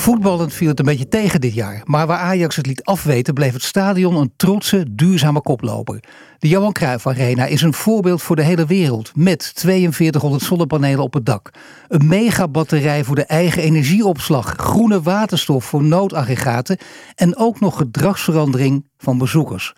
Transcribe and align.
Voetballend 0.00 0.52
viel 0.52 0.68
het 0.68 0.78
een 0.78 0.84
beetje 0.84 1.08
tegen 1.08 1.40
dit 1.40 1.54
jaar. 1.54 1.82
Maar 1.84 2.06
waar 2.06 2.18
Ajax 2.18 2.56
het 2.56 2.66
liet 2.66 2.84
afweten, 2.84 3.34
bleef 3.34 3.52
het 3.52 3.62
stadion 3.62 4.16
een 4.16 4.32
trotse, 4.36 4.84
duurzame 4.90 5.40
koploper. 5.40 6.02
De 6.38 6.48
Johan 6.48 6.72
Cruijff 6.72 7.06
Arena 7.06 7.46
is 7.46 7.62
een 7.62 7.74
voorbeeld 7.74 8.22
voor 8.22 8.36
de 8.36 8.42
hele 8.42 8.66
wereld. 8.66 9.12
Met 9.14 9.52
4200 9.56 10.42
zonnepanelen 10.42 11.04
op 11.04 11.14
het 11.14 11.26
dak. 11.26 11.50
Een 11.88 12.06
megabatterij 12.06 13.04
voor 13.04 13.14
de 13.14 13.24
eigen 13.24 13.62
energieopslag. 13.62 14.54
Groene 14.56 15.02
waterstof 15.02 15.64
voor 15.64 15.82
noodaggregaten. 15.82 16.78
En 17.14 17.36
ook 17.36 17.60
nog 17.60 17.76
gedragsverandering 17.76 18.86
van 18.98 19.18
bezoekers. 19.18 19.74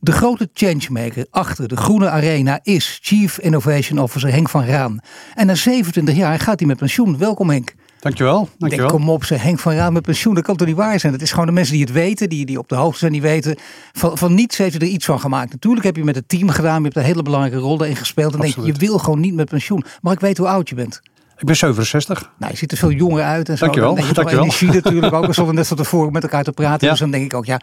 De 0.00 0.12
grote 0.12 0.48
changemaker 0.52 1.26
achter 1.30 1.68
de 1.68 1.76
Groene 1.76 2.08
Arena 2.08 2.58
is 2.62 2.98
Chief 3.02 3.38
Innovation 3.38 3.98
Officer 3.98 4.30
Henk 4.30 4.48
van 4.48 4.64
Raan. 4.64 4.98
En 5.34 5.46
na 5.46 5.54
27 5.54 6.16
jaar 6.16 6.38
gaat 6.38 6.58
hij 6.58 6.68
met 6.68 6.78
pensioen. 6.78 7.18
Welkom 7.18 7.50
Henk. 7.50 7.74
Dankjewel. 8.04 8.48
dankjewel. 8.58 8.88
Denk, 8.88 9.00
kom 9.00 9.10
op, 9.10 9.24
ze 9.24 9.34
Henk 9.34 9.58
van 9.58 9.72
Raan 9.72 9.92
met 9.92 10.02
pensioen. 10.02 10.34
Dat 10.34 10.44
kan 10.44 10.56
toch 10.56 10.66
niet 10.66 10.76
waar 10.76 11.00
zijn? 11.00 11.12
Het 11.12 11.22
is 11.22 11.30
gewoon 11.30 11.46
de 11.46 11.52
mensen 11.52 11.74
die 11.74 11.82
het 11.82 11.92
weten, 11.92 12.28
die, 12.28 12.46
die 12.46 12.58
op 12.58 12.68
de 12.68 12.74
hoogte 12.74 12.98
zijn, 12.98 13.12
die 13.12 13.22
weten. 13.22 13.56
Van, 13.92 14.18
van 14.18 14.34
niets 14.34 14.56
heeft 14.56 14.72
hij 14.72 14.86
er 14.88 14.92
iets 14.92 15.04
van 15.04 15.20
gemaakt. 15.20 15.52
Natuurlijk 15.52 15.86
heb 15.86 15.96
je 15.96 16.04
met 16.04 16.14
het 16.14 16.28
team 16.28 16.48
gedaan, 16.48 16.76
je 16.76 16.82
hebt 16.82 16.96
een 16.96 17.02
hele 17.02 17.22
belangrijke 17.22 17.58
rol 17.58 17.82
erin 17.82 17.96
gespeeld. 17.96 18.34
En 18.34 18.40
denk 18.40 18.54
je, 18.54 18.62
je 18.62 18.72
wil 18.72 18.98
gewoon 18.98 19.20
niet 19.20 19.34
met 19.34 19.48
pensioen. 19.48 19.84
Maar 20.00 20.12
ik 20.12 20.20
weet 20.20 20.38
hoe 20.38 20.48
oud 20.48 20.68
je 20.68 20.74
bent. 20.74 21.00
Ik 21.38 21.46
ben 21.46 21.56
67. 21.56 22.30
Nou, 22.38 22.52
je 22.52 22.58
ziet 22.58 22.72
er 22.72 22.78
veel 22.78 22.90
jonger 22.90 23.22
uit. 23.22 23.48
En 23.48 23.58
zo. 23.58 23.64
Dankjewel. 23.64 23.94
Dan 23.94 24.06
je 24.06 24.12
Dankjewel. 24.12 24.44
energie 24.44 24.72
natuurlijk 24.82 25.12
ook. 25.12 25.26
We 25.26 25.32
stonden 25.32 25.54
net 25.54 25.66
van 25.66 25.76
tevoren 25.76 26.12
met 26.12 26.22
elkaar 26.22 26.44
te 26.44 26.52
praten. 26.52 26.86
Ja. 26.86 26.90
Dus 26.90 27.00
dan 27.00 27.10
denk 27.10 27.24
ik 27.24 27.34
ook, 27.34 27.44
ja, 27.44 27.60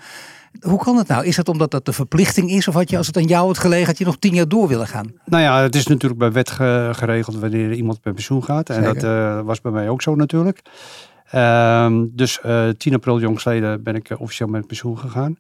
hoe 0.60 0.80
kan 0.80 0.98
het 0.98 1.08
nou? 1.08 1.26
Is 1.26 1.38
het 1.38 1.50
omdat 1.50 1.72
dat 1.72 1.86
de 1.86 1.94
verplichting 1.94 2.50
is? 2.52 2.68
Of 2.68 2.74
had 2.74 2.90
je, 2.90 2.98
als 2.98 3.08
het 3.08 3.18
aan 3.18 3.24
jou 3.24 3.48
had 3.48 3.58
gelegen, 3.58 3.86
had 3.86 3.98
je 3.98 4.06
nog 4.06 4.18
tien 4.18 4.34
jaar 4.34 4.48
door 4.48 4.68
willen 4.68 4.88
gaan? 4.88 5.14
Nou 5.26 5.44
ja, 5.44 5.62
het 5.62 5.76
is 5.76 5.88
natuurlijk 5.88 6.20
bij 6.20 6.32
wet 6.32 6.50
ge- 6.52 6.90
geregeld 6.94 7.40
wanneer 7.40 7.74
iemand 7.74 8.00
met 8.04 8.14
pensioen 8.14 8.44
gaat. 8.44 8.70
En 8.70 8.76
Zeker. 8.84 8.94
dat 8.94 9.04
eh, 9.04 9.42
was 9.42 9.62
bij 9.62 9.72
mij 9.72 9.90
ook 9.90 10.02
zo 10.02 10.16
natuurlijk. 10.16 10.62
Ehm, 11.32 12.06
dus 12.12 12.42
eh 12.42 12.70
10 12.70 12.94
april 12.94 13.20
jongstleden 13.20 13.84
ben 13.84 13.96
ik 13.96 14.10
eh, 14.10 14.22
officieel 14.22 14.48
met 14.50 14.68
pensioen 14.68 14.98
gegaan. 14.98 15.38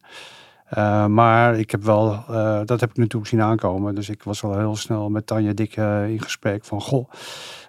Maar 1.11 1.59
ik 1.59 1.71
heb 1.71 1.83
wel, 1.83 2.23
dat 2.65 2.79
heb 2.79 2.89
ik 2.89 2.97
natuurlijk 2.97 3.27
zien 3.27 3.41
aankomen. 3.41 3.95
Dus 3.95 4.09
ik 4.09 4.23
was 4.23 4.43
al 4.43 4.57
heel 4.57 4.75
snel 4.75 5.09
met 5.09 5.27
Tanja 5.27 5.53
Dik 5.53 5.75
eh, 5.77 6.09
in 6.09 6.21
gesprek 6.21 6.65
van, 6.65 6.81
goh, 6.81 7.09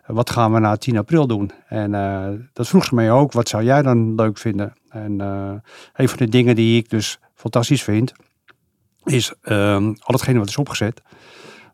wat 0.06 0.30
gaan 0.30 0.52
we 0.52 0.58
na 0.58 0.76
10 0.76 0.98
april 0.98 1.26
doen? 1.26 1.50
En 1.68 1.90
dat 2.52 2.68
vroeg 2.68 2.84
ze 2.84 2.94
mij 2.94 3.10
ook, 3.10 3.32
wat 3.32 3.48
zou 3.48 3.62
jij 3.64 3.82
dan 3.82 4.14
leuk 4.14 4.38
vinden? 4.38 4.72
En 4.88 5.20
een 5.94 6.08
van 6.08 6.18
de 6.18 6.28
dingen 6.28 6.54
die 6.54 6.78
ik 6.78 6.90
dus 6.90 7.18
fantastisch 7.42 7.82
vind, 7.82 8.12
is 9.04 9.32
ehm, 9.42 9.86
al 9.86 10.14
hetgene 10.14 10.38
wat 10.38 10.48
is 10.48 10.56
opgezet, 10.56 11.02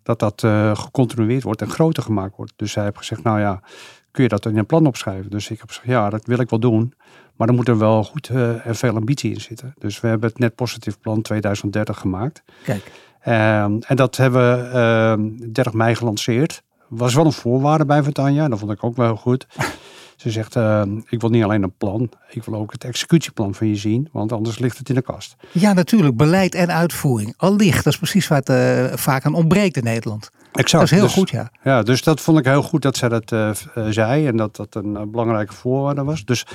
dat 0.03 0.19
dat 0.19 0.43
eh, 0.43 0.77
gecontinueerd 0.77 1.43
wordt 1.43 1.63
en 1.63 1.71
groter 1.71 2.03
gemaakt 2.03 2.37
wordt. 2.37 2.53
Dus 2.57 2.73
zij 2.73 2.85
heeft 2.85 2.97
gezegd, 2.97 3.23
nou 3.23 3.41
ja, 3.41 3.61
kun 4.11 4.23
je 4.23 4.29
dat 4.29 4.47
in 4.47 4.59
een 4.59 4.67
plan 4.67 4.87
opschrijven? 4.87 5.31
Dus 5.31 5.51
ik 5.51 5.59
heb 5.59 5.69
gezegd, 5.69 5.87
ja, 5.87 6.11
dat 6.11 6.27
wil 6.27 6.39
ik 6.39 6.51
wel 6.51 6.61
doen. 6.61 6.95
Maar 7.37 7.47
dan 7.47 7.57
moet 7.57 7.69
er 7.69 7.79
wel 7.79 8.05
goed 8.05 8.29
eh, 8.29 8.67
en 8.67 8.77
veel 8.77 8.95
ambitie 8.95 9.33
in 9.33 9.41
zitten. 9.41 9.75
Dus 9.79 10.01
we 10.01 10.09
hebben 10.09 10.29
het 10.29 10.39
Net 10.39 10.55
Positief 10.55 10.99
Plan 11.01 11.23
2030 11.23 11.99
gemaakt. 11.99 12.43
Kijk, 12.65 12.91
Ehm, 13.21 13.79
en 13.87 13.97
dat 13.97 14.17
hebben 14.17 14.71
we 14.71 14.79
ehm 14.79 15.53
30 15.53 15.73
mei 15.73 15.95
gelanceerd. 15.95 16.63
Was 16.89 17.15
wel 17.15 17.25
een 17.25 17.33
voorwaarde 17.33 17.85
bij 17.85 18.03
van 18.03 18.13
Tanja. 18.13 18.49
Dat 18.49 18.59
vond 18.59 18.73
ik 18.73 18.85
ook 18.85 18.97
wel 18.97 19.07
heel 19.07 19.17
goed. 19.17 19.47
Ze 20.19 20.31
zegt, 20.31 20.57
ehm, 20.57 20.97
ik 21.09 21.21
wil 21.21 21.31
niet 21.31 21.43
alleen 21.45 21.63
een 21.63 21.77
plan. 21.79 22.11
Ik 22.31 22.45
wil 22.45 22.55
ook 22.55 22.73
het 22.73 22.85
executieplan 22.85 23.55
van 23.55 23.67
je 23.69 23.77
zien. 23.77 24.09
Want 24.13 24.33
anders 24.33 24.59
ligt 24.59 24.79
het 24.79 24.89
in 24.89 24.95
de 24.95 25.03
kast. 25.03 25.37
ja 25.53 25.73
natuurlijk, 25.73 26.17
beleid 26.17 26.55
en 26.55 26.73
uitvoering. 26.73 27.35
Allicht, 27.37 27.85
dat 27.85 27.93
is 27.93 27.99
precies 27.99 28.29
waar 28.29 28.39
het 28.39 28.49
eh, 28.49 28.97
vaak 28.99 29.25
aan 29.25 29.35
ontbreekt 29.35 29.77
in 29.77 29.85
Nederland. 29.85 30.31
Exact. 30.53 30.73
Dat 30.73 30.83
is 30.83 30.91
heel 30.91 31.03
Dus- 31.03 31.13
goed, 31.13 31.31
ja. 31.31 31.51
Ja, 31.63 31.83
dus 31.83 32.03
dat 32.03 32.21
vond 32.21 32.39
ik 32.39 32.45
heel 32.45 32.63
goed 32.63 32.83
dat 32.83 32.97
zij 32.97 33.09
dat 33.09 33.33
eh, 33.33 33.49
eh, 33.51 33.57
zei. 33.91 34.27
En 34.27 34.37
dat 34.37 34.57
dat 34.57 34.75
een 34.75 34.97
eh, 34.97 35.03
belangrijke 35.07 35.53
voorwaarde 35.55 36.05
was. 36.05 36.25
Dus 36.25 36.43
eh, 36.45 36.51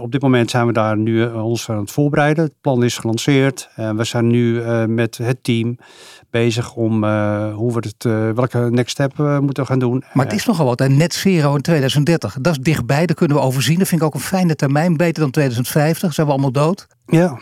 op 0.00 0.12
dit 0.12 0.22
moment 0.22 0.50
zijn 0.50 0.66
we 0.66 0.72
daar 0.72 0.96
nu 0.96 1.22
eh, 1.22 1.44
ons 1.44 1.70
aan 1.70 1.78
het 1.78 1.90
voorbereiden. 1.90 2.44
Het 2.44 2.60
plan 2.60 2.84
is 2.84 2.98
gelanceerd. 2.98 3.68
En 3.74 3.96
we 3.96 4.04
zijn 4.04 4.26
nu 4.26 4.62
eh, 4.62 4.84
met 4.84 5.18
het 5.18 5.44
team 5.44 5.78
bezig 6.34 6.74
om 6.74 7.04
eh, 7.04 7.54
hoe 7.54 7.72
we 7.72 7.78
het, 7.78 8.04
eh, 8.04 8.30
welke 8.30 8.58
next 8.70 8.90
step 8.90 9.16
we 9.16 9.38
moeten 9.42 9.66
gaan 9.66 9.78
doen. 9.78 10.04
Maar 10.12 10.24
het 10.24 10.34
is 10.34 10.44
nogal 10.44 10.66
wat, 10.66 10.78
hè? 10.78 10.88
net 10.88 11.14
zero 11.14 11.54
in 11.54 11.60
2030. 11.60 12.36
Dat 12.40 12.52
is 12.52 12.58
dichtbij, 12.58 13.06
dat 13.06 13.16
kunnen 13.16 13.36
we 13.36 13.42
overzien. 13.42 13.78
Dat 13.78 13.88
vind 13.88 14.00
ik 14.00 14.06
ook 14.06 14.14
een 14.14 14.20
fijne 14.20 14.54
termijn, 14.54 14.96
beter 14.96 15.22
dan 15.22 15.30
2050. 15.30 16.14
Zijn 16.14 16.26
we 16.26 16.32
allemaal 16.32 16.52
dood? 16.52 16.86
Ja. 17.06 17.38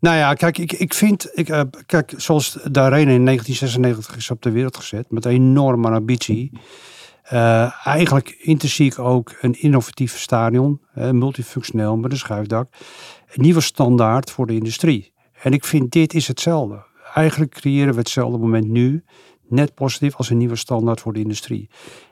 Nou 0.00 0.16
ja, 0.16 0.34
kijk, 0.34 0.58
ik, 0.58 0.72
ik 0.72 0.94
vind, 0.94 1.30
ik, 1.34 1.48
eh, 1.48 1.60
kijk, 1.86 2.14
zoals 2.16 2.58
de 2.70 2.80
Arena 2.80 3.10
in 3.10 3.24
1996 3.24 4.16
is 4.16 4.30
op 4.30 4.42
de 4.42 4.50
wereld 4.50 4.76
gezet, 4.76 5.10
met 5.10 5.24
een 5.24 5.30
enorme 5.30 5.90
ambitie. 5.90 6.52
Eh, 7.28 7.86
eigenlijk 7.86 8.36
intrinsiek 8.40 8.98
ook 8.98 9.34
een 9.40 9.60
innovatief 9.60 10.18
stadion, 10.18 10.80
multifunctioneel 10.94 11.96
met 11.96 12.12
een 12.12 12.18
schuifdak. 12.18 12.72
Een 13.34 13.42
nieuwe 13.42 13.60
standaard 13.60 14.30
voor 14.30 14.46
de 14.46 14.54
industrie. 14.54 15.12
En 15.42 15.52
ik 15.52 15.64
vind 15.64 15.90
dit 15.92 16.14
is 16.14 16.28
hetzelfde. 16.28 16.84
Eigenlijk 17.14 17.50
creëren 17.52 17.92
we 17.92 17.98
hetzelfde 17.98 18.38
moment 18.38 18.68
nu, 18.68 19.04
net 19.48 19.74
positief 19.74 20.16
als 20.16 20.30
een 20.30 20.36
nieuwe 20.36 20.56
standaard 20.56 21.00
voor 21.00 21.12
de 21.12 21.20
industrie. 21.20 21.68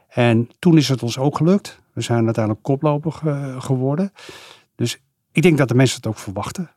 En 0.09 0.49
toen 0.59 0.76
is 0.76 0.88
het 0.88 1.03
ons 1.03 1.19
ook 1.19 1.37
gelukt. 1.37 1.81
We 1.93 2.00
zijn 2.00 2.25
uiteindelijk 2.25 2.65
koploper 2.65 3.12
ge- 3.12 3.55
geworden. 3.59 4.12
Dus 4.76 4.99
ik 5.32 5.43
denk 5.43 5.59
dat 5.59 5.69
de 5.69 5.75
mensen 5.75 5.97
het 5.97 6.06
ook 6.06 6.19
verwachten. 6.19 6.71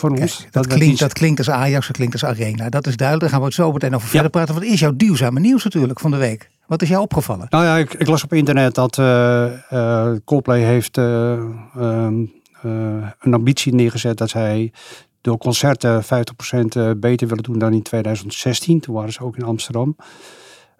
Kijk, 0.00 0.20
ons. 0.20 0.46
dat, 0.50 0.66
klinkt, 0.66 0.84
iets- 0.86 1.00
dat 1.00 1.12
klinkt 1.12 1.38
als 1.38 1.50
Ajax, 1.50 1.86
dat 1.86 1.96
klinkt 1.96 2.12
als 2.12 2.24
Arena. 2.24 2.68
Dat 2.68 2.86
is 2.86 2.96
duidelijk. 2.96 3.20
Daar 3.20 3.30
gaan 3.30 3.38
we 3.40 3.44
het 3.44 3.54
zo 3.54 3.72
meteen 3.72 3.94
over 3.94 4.06
Ja. 4.06 4.10
verder 4.12 4.30
praten. 4.30 4.54
Wat 4.54 4.62
is 4.62 4.80
jouw 4.80 4.96
duurzame 4.96 5.40
nieuws 5.40 5.64
natuurlijk 5.64 6.00
van 6.00 6.10
de 6.10 6.16
week? 6.16 6.50
Wat 6.66 6.82
is 6.82 6.88
jou 6.88 7.02
opgevallen? 7.02 7.46
Nou 7.50 7.64
ja, 7.64 7.76
ik, 7.76 7.94
ik 7.94 8.06
las 8.06 8.24
op 8.24 8.32
internet 8.32 8.74
dat 8.74 8.98
eh, 8.98 10.12
Coldplay 10.24 10.60
heeft 10.60 10.98
eh, 10.98 11.32
ehm, 11.32 12.24
eh, 12.62 13.08
een 13.20 13.34
ambitie 13.34 13.74
neergezet 13.74 14.18
dat 14.18 14.30
zij 14.30 14.72
door 15.20 15.38
concerten 15.38 16.02
50% 16.04 16.06
eh, 16.06 16.90
beter 16.96 17.28
willen 17.28 17.42
doen 17.42 17.58
dan 17.58 17.72
in 17.72 17.82
2016. 17.82 18.80
Toen 18.80 18.94
waren 18.94 19.12
ze 19.12 19.24
ook 19.24 19.36
in 19.36 19.44
Amsterdam. 19.44 19.96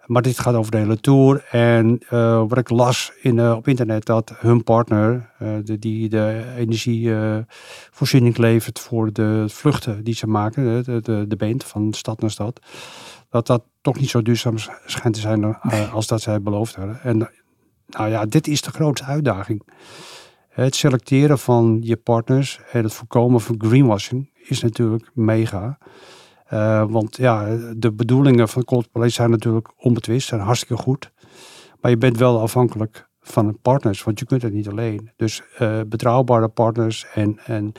Maar 0.05 0.21
dit 0.21 0.39
gaat 0.39 0.55
over 0.55 0.71
de 0.71 0.77
hele 0.77 0.99
tour. 0.99 1.45
En 1.51 1.99
wat 2.47 2.57
ik 2.57 2.69
las 2.69 3.11
in, 3.21 3.51
op 3.51 3.67
internet, 3.67 4.05
dat 4.05 4.33
hun 4.37 4.63
partner, 4.63 5.29
de, 5.63 5.79
die 5.79 6.09
de 6.09 6.43
energievoorziening 6.57 8.37
levert 8.37 8.79
voor 8.79 9.13
de 9.13 9.45
vluchten 9.47 10.03
die 10.03 10.13
ze 10.13 10.27
maken, 10.27 10.83
de, 10.83 11.01
de, 11.01 11.25
de 11.27 11.35
band 11.35 11.63
van 11.63 11.93
stad 11.93 12.21
naar 12.21 12.31
stad, 12.31 12.59
dat 13.29 13.47
dat 13.47 13.63
toch 13.85 13.99
niet 13.99 14.09
zo 14.09 14.21
duurzaam 14.21 14.57
sch- 14.57 14.69
schijnt 14.85 15.15
te 15.15 15.21
zijn 15.21 15.43
eh, 15.43 15.93
als 15.93 16.07
dat 16.07 16.21
zij 16.21 16.41
beloofd 16.41 16.75
hadden. 16.75 17.01
En 17.01 17.29
nou 17.87 18.09
ja, 18.09 18.25
dit 18.25 18.47
is 18.47 18.61
de 18.61 18.71
grootste 18.71 19.05
uitdaging. 19.05 19.61
Het 20.49 20.75
selecteren 20.75 21.39
van 21.39 21.79
je 21.81 21.95
partners 21.95 22.59
en 22.71 22.83
het 22.83 22.93
voorkomen 22.93 23.41
van 23.41 23.55
greenwashing 23.57 24.29
is 24.33 24.61
natuurlijk 24.61 25.09
mega. 25.13 25.77
Eh, 26.45 26.85
want 26.89 27.17
ja, 27.17 27.57
de 27.77 27.93
bedoelingen 27.93 28.49
van 28.49 28.63
Coldplay 28.63 29.09
zijn 29.09 29.29
natuurlijk 29.29 29.71
onbetwist, 29.77 30.27
zijn 30.27 30.41
hartstikke 30.41 30.83
goed. 30.83 31.11
Maar 31.81 31.91
je 31.91 31.97
bent 31.97 32.17
wel 32.17 32.39
afhankelijk 32.39 33.09
van 33.21 33.59
partners, 33.61 34.03
want 34.03 34.19
je 34.19 34.25
kunt 34.25 34.41
het 34.41 34.53
niet 34.53 34.69
alleen. 34.69 35.11
Dus 35.15 35.41
eh, 35.57 35.79
betrouwbare 35.87 36.47
partners 36.47 37.05
en, 37.13 37.39
en 37.45 37.71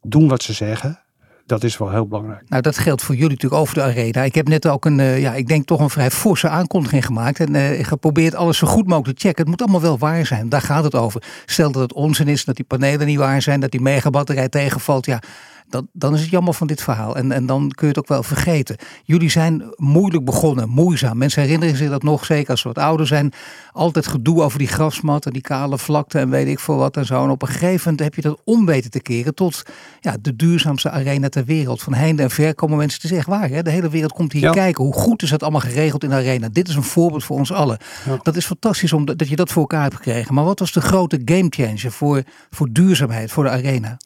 doen 0.00 0.28
wat 0.28 0.42
ze 0.42 0.52
zeggen, 0.52 1.02
dat 1.48 1.64
is 1.64 1.78
wel 1.78 1.90
heel 1.90 2.06
belangrijk. 2.06 2.42
Nou, 2.48 2.62
dat 2.62 2.78
geldt 2.78 3.02
voor 3.02 3.14
jullie 3.14 3.30
natuurlijk 3.30 3.60
over 3.60 3.74
de 3.74 3.82
arena. 3.82 4.22
Ik 4.22 4.34
heb 4.34 4.48
net 4.48 4.66
ook 4.66 4.84
een, 4.84 5.00
eh, 5.00 5.20
ja, 5.20 5.34
ik 5.34 5.48
denk 5.48 5.66
toch 5.66 5.80
een 5.80 5.90
vrij 5.90 6.10
forse 6.10 6.48
aankondiging 6.48 7.06
gemaakt. 7.06 7.40
En 7.40 7.54
eh, 7.54 7.84
geprobeerd 7.84 8.34
alles 8.34 8.58
zo 8.58 8.66
goed 8.66 8.86
mogelijk 8.86 9.18
te 9.18 9.26
checken. 9.26 9.40
Het 9.40 9.50
moet 9.50 9.62
allemaal 9.62 9.80
wel 9.80 9.98
waar 9.98 10.26
zijn. 10.26 10.48
Daar 10.48 10.62
gaat 10.62 10.84
het 10.84 10.94
over. 10.94 11.22
Stel 11.46 11.72
dat 11.72 11.82
het 11.82 11.92
onzin 11.92 12.28
is, 12.28 12.44
dat 12.44 12.56
die 12.56 12.64
panelen 12.64 13.06
niet 13.06 13.18
waar 13.18 13.42
zijn, 13.42 13.60
dat 13.60 13.70
die 13.70 13.80
megabatterij 13.80 14.48
tegenvalt. 14.48 15.06
Ja, 15.06 15.20
dan, 15.68 15.88
dan 15.92 16.14
is 16.14 16.20
het 16.20 16.30
jammer 16.30 16.54
van 16.54 16.66
dit 16.66 16.82
verhaal. 16.82 17.16
En, 17.16 17.32
en 17.32 17.46
dan 17.46 17.70
kun 17.74 17.86
je 17.86 17.92
het 17.92 17.98
ook 17.98 18.08
wel 18.08 18.22
vergeten. 18.22 18.76
Jullie 19.04 19.30
zijn 19.30 19.62
moeilijk 19.76 20.24
begonnen, 20.24 20.68
moeizaam. 20.68 21.18
Mensen 21.18 21.42
herinneren 21.42 21.76
zich 21.76 21.90
dat 21.90 22.02
nog, 22.02 22.24
zeker 22.24 22.50
als 22.50 22.60
ze 22.60 22.68
wat 22.68 22.78
ouder 22.78 23.06
zijn. 23.06 23.32
Altijd 23.78 24.06
gedoe 24.06 24.42
over 24.42 24.58
die 24.58 24.68
grasmat 24.68 25.26
en 25.26 25.32
die 25.32 25.42
kale 25.42 25.78
vlakte 25.78 26.18
en 26.18 26.30
weet 26.30 26.46
ik 26.46 26.58
veel 26.58 26.76
wat 26.76 26.96
en 26.96 27.06
zo. 27.06 27.24
En 27.24 27.30
op 27.30 27.42
een 27.42 27.48
gegeven 27.48 27.80
moment 27.84 28.00
heb 28.00 28.14
je 28.14 28.20
dat 28.22 28.40
om 28.44 28.66
weten 28.66 28.90
te 28.90 29.00
keren 29.00 29.34
tot 29.34 29.62
ja, 30.00 30.16
de 30.20 30.36
duurzaamste 30.36 30.90
arena 30.90 31.28
ter 31.28 31.44
wereld. 31.44 31.82
Van 31.82 31.94
heinde 31.94 32.22
en 32.22 32.30
ver 32.30 32.54
komen 32.54 32.76
mensen, 32.76 33.00
het 33.02 33.10
is 33.10 33.16
echt 33.16 33.26
waar. 33.26 33.48
Hè? 33.48 33.62
De 33.62 33.70
hele 33.70 33.88
wereld 33.88 34.12
komt 34.12 34.32
hier 34.32 34.42
Ja. 34.42 34.50
kijken. 34.52 34.84
Hoe 34.84 34.92
goed 34.92 35.22
is 35.22 35.30
dat 35.30 35.42
allemaal 35.42 35.60
geregeld 35.60 36.02
in 36.02 36.08
de 36.08 36.14
arena? 36.14 36.48
Dit 36.52 36.68
is 36.68 36.74
een 36.74 36.82
voorbeeld 36.82 37.24
voor 37.24 37.36
ons 37.38 37.52
allen. 37.52 37.78
Ja. 38.04 38.18
Dat 38.22 38.36
is 38.36 38.46
fantastisch 38.46 38.92
om 38.92 39.04
dat 39.04 39.18
dat 39.18 39.28
je 39.28 39.36
dat 39.36 39.50
voor 39.52 39.62
elkaar 39.62 39.82
hebt 39.82 39.94
gekregen. 39.94 40.34
Maar 40.34 40.44
wat 40.44 40.58
was 40.58 40.72
de 40.72 40.80
grote 40.80 41.20
gamechanger 41.24 41.90
voor, 41.92 42.22
voor 42.50 42.68
duurzaamheid, 42.72 43.32
voor 43.32 43.44
de 43.44 43.50
arena? 43.50 43.96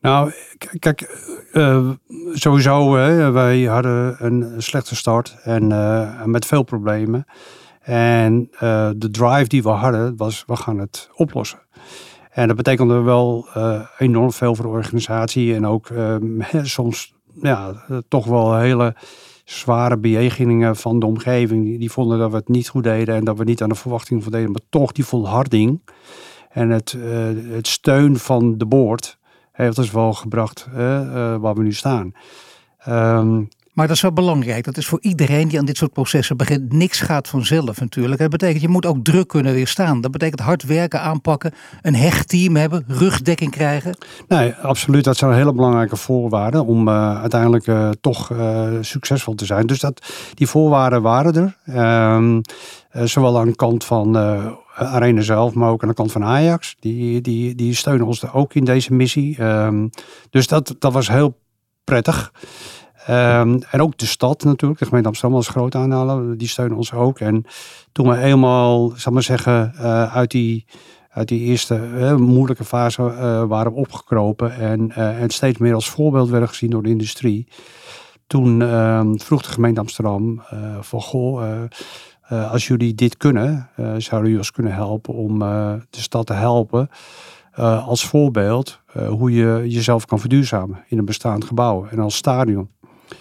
Nou, 0.00 0.32
kijk, 0.78 1.16
uh, 1.52 1.90
sowieso, 2.32 2.96
hè, 2.96 3.30
wij 3.30 3.62
hadden 3.62 4.16
een 4.18 4.54
slechte 4.62 4.96
start 4.96 5.36
en 5.42 5.70
uh, 5.70 6.24
met 6.24 6.46
veel 6.46 6.62
problemen. 6.62 7.24
En 7.86 8.48
uh, 8.52 8.90
de 8.96 9.10
drive 9.10 9.48
die 9.48 9.62
we 9.62 9.68
hadden 9.68 10.16
was, 10.16 10.44
we 10.46 10.56
gaan 10.56 10.78
het 10.78 11.10
oplossen. 11.14 11.58
En 12.30 12.46
dat 12.46 12.56
betekende 12.56 13.00
wel 13.00 13.46
enorm 13.98 14.32
veel 14.32 14.54
voor 14.54 14.64
de 14.64 14.70
organisatie 14.70 15.54
en 15.54 15.66
ook 15.66 15.88
soms 16.62 17.14
ja, 17.42 17.84
toch 18.08 18.26
wel 18.26 18.56
hele 18.56 18.94
zware 19.44 19.98
bejegeningen 19.98 20.76
van 20.76 20.98
de 20.98 21.06
omgeving. 21.06 21.78
Die, 21.78 21.90
vonden 21.90 22.18
dat 22.18 22.30
we 22.30 22.36
het 22.36 22.48
niet 22.48 22.68
goed 22.68 22.84
deden 22.84 23.14
en 23.14 23.24
dat 23.24 23.38
we 23.38 23.44
niet 23.44 23.62
aan 23.62 23.68
de 23.68 23.74
verwachtingen 23.74 24.22
voldeden. 24.22 24.50
Maar 24.50 24.60
toch 24.68 24.92
die 24.92 25.04
volharding 25.04 25.80
en 26.50 26.70
het, 26.70 26.96
het 27.48 27.66
steun 27.66 28.16
van 28.16 28.58
de 28.58 28.66
boord 28.66 29.18
heeft 29.52 29.78
ons 29.78 29.90
wel 29.90 30.12
gebracht 30.12 30.68
waar 31.40 31.54
we 31.54 31.62
nu 31.62 31.72
staan. 31.72 32.12
Um, 32.88 33.48
maar 33.76 33.86
dat 33.86 33.96
is 33.96 34.02
wel 34.02 34.12
belangrijk. 34.12 34.64
Dat 34.64 34.76
is 34.76 34.86
voor 34.86 34.98
iedereen 35.00 35.48
die 35.48 35.58
aan 35.58 35.64
dit 35.64 35.76
soort 35.76 35.92
processen 35.92 36.36
begint. 36.36 36.72
Niks 36.72 37.00
gaat 37.00 37.28
vanzelf 37.28 37.80
natuurlijk. 37.80 38.20
Dat 38.20 38.30
betekent 38.30 38.60
je 38.60 38.68
moet 38.68 38.86
ook 38.86 39.04
druk 39.04 39.28
kunnen 39.28 39.52
weerstaan. 39.52 40.00
Dat 40.00 40.10
betekent 40.10 40.40
hard 40.40 40.62
werken, 40.62 41.00
aanpakken, 41.00 41.52
een 41.82 41.94
hecht 41.94 42.28
team 42.28 42.56
hebben, 42.56 42.84
rugdekking 42.88 43.50
krijgen. 43.50 43.96
Nee, 44.28 44.54
absoluut. 44.54 45.04
Dat 45.04 45.16
zijn 45.16 45.32
hele 45.32 45.52
belangrijke 45.52 45.96
voorwaarden 45.96 46.66
om 46.66 46.88
uh, 46.88 47.20
uiteindelijk 47.20 47.66
uh, 47.66 47.88
toch 48.00 48.30
uh, 48.30 48.68
succesvol 48.80 49.34
te 49.34 49.44
zijn. 49.44 49.66
Dus 49.66 49.80
dat, 49.80 50.06
die 50.34 50.46
voorwaarden 50.46 51.02
waren 51.02 51.34
er. 51.34 51.56
Ehm, 51.74 52.40
zowel 52.92 53.38
aan 53.38 53.48
de 53.48 53.56
kant 53.56 53.84
van 53.84 54.16
Arena 54.74 55.20
zelf, 55.20 55.54
maar 55.54 55.70
ook 55.70 55.82
aan 55.82 55.88
de 55.88 55.94
kant 55.94 56.12
van 56.12 56.24
Ajax. 56.24 56.76
Die, 56.80 57.20
die, 57.20 57.54
die 57.54 57.74
steunen 57.74 58.06
ons 58.06 58.32
ook 58.32 58.54
in 58.54 58.64
deze 58.64 58.94
missie. 58.94 59.42
Um, 59.42 59.90
dus 60.30 60.46
dat, 60.46 60.74
dat 60.78 60.92
was 60.92 61.08
heel 61.08 61.38
prettig. 61.84 62.32
Um, 63.10 63.62
en 63.70 63.80
ook 63.80 63.98
de 63.98 64.06
stad 64.06 64.44
natuurlijk, 64.44 64.80
de 64.80 64.86
gemeente 64.86 65.08
Amsterdam 65.08 65.36
als 65.36 65.48
groot 65.48 65.74
aanhalen, 65.74 66.38
die 66.38 66.48
steunen 66.48 66.76
ons 66.76 66.92
ook. 66.92 67.20
En 67.20 67.44
toen 67.92 68.08
we 68.08 68.16
eenmaal, 68.16 68.92
zal 68.96 69.12
maar 69.12 69.22
zeggen, 69.22 69.72
uh, 69.76 70.14
uit, 70.14 70.30
die, 70.30 70.66
die 71.24 71.40
eerste 71.40 71.80
uh, 71.94 72.14
moeilijke 72.14 72.64
fase 72.64 73.02
uh, 73.02 73.44
waren 73.44 73.72
opgekropen 73.72 74.56
en, 74.56 74.92
en 74.92 75.30
steeds 75.30 75.58
meer 75.58 75.74
als 75.74 75.90
voorbeeld 75.90 76.28
werden 76.28 76.48
gezien 76.48 76.70
door 76.70 76.82
de 76.82 76.88
industrie. 76.88 77.48
Toen 78.26 78.62
ehm, 78.62 79.16
vroeg 79.16 79.42
de 79.42 79.52
gemeente 79.52 79.80
Amsterdam 79.80 80.42
van 80.80 81.00
goh, 81.00 81.62
als 82.28 82.66
jullie 82.66 82.94
dit 82.94 83.16
kunnen, 83.16 83.68
zouden 83.76 84.22
jullie 84.22 84.38
ons 84.38 84.50
kunnen 84.50 84.74
helpen 84.74 85.14
om 85.14 85.38
de 85.38 86.00
stad 86.00 86.26
te 86.26 86.32
helpen. 86.32 86.88
als 87.84 88.06
voorbeeld 88.06 88.80
hoe 89.08 89.32
je 89.32 89.62
jezelf 89.68 90.04
kan 90.04 90.20
verduurzamen 90.20 90.84
in 90.88 90.98
een 90.98 91.04
bestaand 91.04 91.44
gebouw 91.44 91.86
en 91.90 91.98
als 91.98 92.16
stadion. 92.16 92.68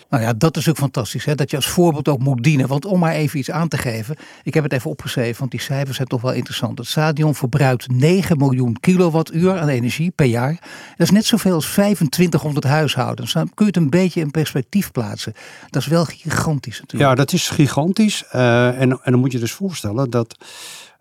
Nou 0.10 0.24
ja, 0.24 0.34
dat 0.34 0.58
is 0.58 0.70
ook 0.70 0.78
fantastisch. 0.78 1.26
Hè? 1.26 1.36
Dat 1.36 1.50
je 1.50 1.56
als 1.56 1.68
voorbeeld 1.68 2.08
ook 2.08 2.20
moet 2.20 2.44
dienen. 2.44 2.68
Want 2.68 2.86
om 2.86 3.00
maar 3.00 3.14
even 3.14 3.40
iets 3.40 3.52
aan 3.52 3.68
te 3.68 3.78
geven. 3.78 4.16
Ik 4.44 4.54
heb 4.54 4.64
het 4.64 4.74
even 4.74 4.90
opgeschreven, 4.90 5.40
want 5.40 5.52
die 5.52 5.60
cijfers 5.60 5.96
zijn 5.96 6.08
toch 6.08 6.22
wel 6.22 6.34
interessant. 6.34 6.78
Het 6.78 6.88
stadion 6.88 7.36
verbruikt 7.36 7.92
9 7.92 8.38
miljoen 8.38 8.80
kilowattuur 8.80 9.60
aan 9.60 9.68
energie 9.68 10.12
per 10.12 10.26
jaar. 10.26 10.52
Dat 10.98 11.08
is 11.08 11.12
net 11.12 11.26
zoveel 11.26 11.54
als 11.54 11.72
2500 11.72 12.66
huishoudens. 12.66 13.34
Dan 13.34 13.52
kun 13.54 13.66
je 13.66 13.72
het 13.72 13.82
een 13.82 13.90
beetje 13.90 14.20
in 14.20 14.32
perspectief 14.32 14.92
plaatsen. 14.92 15.34
Dat 15.70 15.82
is 15.82 15.88
wel 15.88 16.06
gigantisch 16.06 16.80
natuurlijk. 16.80 17.12
Ja, 17.12 17.16
dat 17.16 17.34
is 17.34 17.50
gigantisch. 17.50 18.24
Uh, 18.36 18.68
en, 18.68 18.92
en 19.04 19.12
dan 19.12 19.20
moet 19.20 19.32
je 19.32 19.40
dus 19.40 19.52
voorstellen 19.52 20.10
dat 20.10 20.38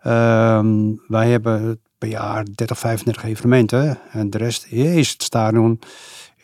uh, 0.03 0.59
wij 1.07 1.29
hebben 1.29 1.79
per 1.97 2.09
jaar 2.09 2.45
30, 2.55 2.79
35 2.79 3.23
evenementen. 3.23 3.97
En 4.11 4.29
de 4.29 4.37
rest 4.37 4.65
is 4.69 5.11
het 5.11 5.23
stadion 5.23 5.79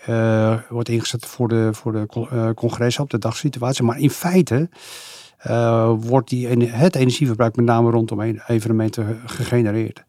uh, 0.09 0.57
wordt 0.69 0.89
ingezet 0.89 1.25
voor 1.25 1.47
de, 1.47 1.69
voor 1.73 1.91
de 1.91 2.27
uh, 2.33 2.49
congressen 2.49 3.03
op 3.03 3.09
de 3.09 3.17
dagsituatie. 3.17 3.83
Maar 3.83 3.99
in 3.99 4.09
feite 4.09 4.69
uh, 5.47 5.93
wordt 5.99 6.29
die, 6.29 6.47
het 6.67 6.95
energieverbruik 6.95 7.55
met 7.55 7.65
name 7.65 7.91
rondom 7.91 8.21
evenementen 8.47 9.19
gegenereerd. 9.25 10.03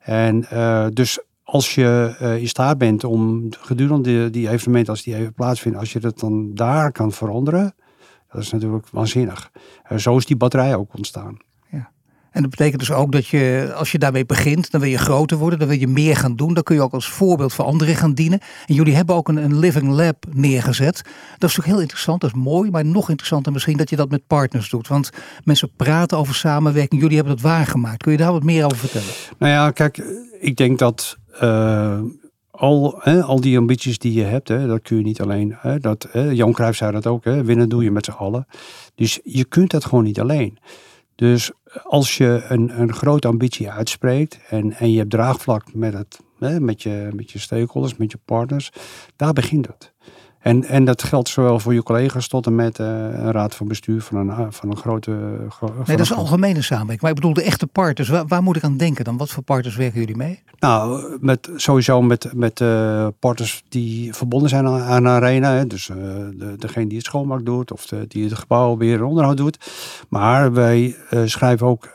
En 0.00 0.46
dus 0.92 1.18
als 1.42 1.74
je 1.74 2.14
in 2.40 2.48
staat 2.48 2.78
bent 2.78 3.04
om 3.04 3.48
gedurende 3.50 4.30
die 4.30 4.48
evenementen, 4.48 4.92
als 4.92 5.02
die 5.02 5.14
even 5.14 5.32
plaatsvinden, 5.34 5.80
als 5.80 5.92
je 5.92 6.00
dat 6.00 6.18
dan 6.18 6.54
daar 6.54 6.92
kan 6.92 7.12
veranderen, 7.12 7.74
dat 8.32 8.42
is 8.42 8.50
natuurlijk 8.50 8.86
waanzinnig. 8.90 9.50
zo 9.96 10.16
is 10.16 10.26
die 10.26 10.36
batterij 10.36 10.74
ook 10.74 10.96
ontstaan. 10.96 11.36
En 12.30 12.40
dat 12.42 12.50
betekent 12.50 12.80
dus 12.80 12.92
ook 12.92 13.12
dat 13.12 13.26
je, 13.26 13.72
als 13.76 13.92
je 13.92 13.98
daarmee 13.98 14.26
begint, 14.26 14.70
dan 14.70 14.80
wil 14.80 14.90
je 14.90 14.98
groter 14.98 15.36
worden, 15.36 15.58
dan 15.58 15.68
wil 15.68 15.78
je 15.78 15.88
meer 15.88 16.16
gaan 16.16 16.36
doen. 16.36 16.54
Dan 16.54 16.62
kun 16.62 16.74
je 16.74 16.82
ook 16.82 16.92
als 16.92 17.08
voorbeeld 17.08 17.52
voor 17.52 17.64
anderen 17.64 17.96
gaan 17.96 18.14
dienen. 18.14 18.40
En 18.66 18.74
jullie 18.74 18.94
hebben 18.94 19.14
ook 19.14 19.28
een, 19.28 19.36
een 19.36 19.58
living 19.58 19.88
lab 19.88 20.24
neergezet. 20.32 21.02
Dat 21.38 21.48
is 21.48 21.56
toch 21.56 21.64
heel 21.64 21.80
interessant, 21.80 22.20
dat 22.20 22.30
is 22.30 22.36
mooi, 22.42 22.70
maar 22.70 22.84
nog 22.84 23.10
interessanter 23.10 23.52
misschien 23.52 23.76
dat 23.76 23.90
je 23.90 23.96
dat 23.96 24.10
met 24.10 24.26
partners 24.26 24.70
doet. 24.70 24.88
Want 24.88 25.10
mensen 25.44 25.70
praten 25.76 26.18
over 26.18 26.34
samenwerking, 26.34 27.00
jullie 27.00 27.16
hebben 27.16 27.34
dat 27.34 27.44
waargemaakt. 27.44 28.02
Kun 28.02 28.12
je 28.12 28.18
daar 28.18 28.32
wat 28.32 28.42
meer 28.42 28.64
over 28.64 28.76
vertellen? 28.76 29.08
Nou 29.38 29.52
ja, 29.52 29.70
kijk, 29.70 30.02
ik 30.40 30.56
denk 30.56 30.78
dat 30.78 31.16
uh, 31.42 32.00
al, 32.50 32.98
hè, 32.98 33.22
al 33.22 33.40
die 33.40 33.58
ambities 33.58 33.98
die 33.98 34.12
je 34.12 34.24
hebt, 34.24 34.48
hè, 34.48 34.66
dat 34.66 34.82
kun 34.82 34.96
je 34.96 35.02
niet 35.02 35.20
alleen. 35.20 35.56
Hè, 35.58 35.78
dat, 35.78 36.08
hè, 36.10 36.30
Jan 36.30 36.52
Cruijff 36.52 36.78
zei 36.78 36.92
dat 36.92 37.06
ook, 37.06 37.24
hè, 37.24 37.44
winnen 37.44 37.68
doe 37.68 37.84
je 37.84 37.90
met 37.90 38.04
z'n 38.04 38.10
allen. 38.10 38.46
Dus 38.94 39.20
je 39.24 39.44
kunt 39.44 39.70
dat 39.70 39.84
gewoon 39.84 40.04
niet 40.04 40.20
alleen. 40.20 40.58
Dus 41.14 41.50
als 41.84 42.16
je 42.16 42.44
een, 42.48 42.80
een 42.80 42.92
grote 42.92 43.28
ambitie 43.28 43.70
uitspreekt 43.70 44.38
en, 44.48 44.72
en 44.72 44.90
je 44.90 44.98
hebt 44.98 45.10
draagvlak 45.10 45.74
met, 45.74 45.92
het, 45.92 46.20
hè, 46.38 46.60
met, 46.60 46.82
je, 46.82 47.08
met 47.14 47.30
je 47.30 47.38
stakeholders, 47.38 47.96
met 47.96 48.10
je 48.10 48.18
partners, 48.24 48.70
daar 49.16 49.32
begint 49.32 49.66
het. 49.66 49.92
En, 50.48 50.64
en 50.64 50.84
dat 50.84 51.02
geldt 51.02 51.28
zowel 51.28 51.58
voor 51.58 51.74
je 51.74 51.82
collega's 51.82 52.28
tot 52.28 52.46
en 52.46 52.54
met 52.54 52.78
uh, 52.78 52.86
een 52.86 53.32
raad 53.32 53.54
van 53.54 53.68
bestuur 53.68 54.02
van 54.02 54.16
een, 54.16 54.30
eh, 54.30 54.46
van 54.50 54.70
een 54.70 54.76
grote. 54.76 55.46
Gro 55.48 55.72
nee, 55.86 55.96
dat 55.96 56.06
is 56.06 56.12
algemene 56.12 56.62
samenwerking. 56.62 57.00
Maar 57.00 57.10
ik 57.10 57.16
bedoel 57.16 57.32
de 57.32 57.42
echte 57.42 57.66
partners. 57.66 58.08
Waar, 58.08 58.26
waar, 58.26 58.42
moet 58.42 58.56
ik 58.56 58.64
aan 58.64 58.76
denken 58.76 59.04
dan? 59.04 59.16
Wat 59.16 59.30
voor 59.30 59.42
partners 59.42 59.76
werken 59.76 60.00
jullie 60.00 60.16
mee? 60.16 60.42
Nou, 60.58 61.16
met, 61.20 61.50
sowieso 61.56 62.02
met, 62.02 62.32
met 62.34 62.60
uh, 62.60 63.06
partners 63.18 63.64
die 63.68 64.14
verbonden 64.14 64.48
zijn 64.48 64.66
aan, 64.66 64.80
aan 64.80 65.08
Arena. 65.08 65.52
Hè. 65.52 65.66
Dus 65.66 65.88
uh, 65.88 65.96
de, 65.96 66.54
degene 66.58 66.86
die 66.86 66.98
het 66.98 67.06
schoonmaak 67.06 67.44
doet 67.44 67.72
of 67.72 67.86
de, 67.86 68.04
die 68.06 68.24
het 68.24 68.38
gebouw 68.38 68.76
weer 68.76 69.04
onderhoud 69.04 69.36
doet. 69.36 69.58
Maar 70.08 70.52
wij 70.52 70.96
schrijven 71.24 71.66
ook 71.66 71.88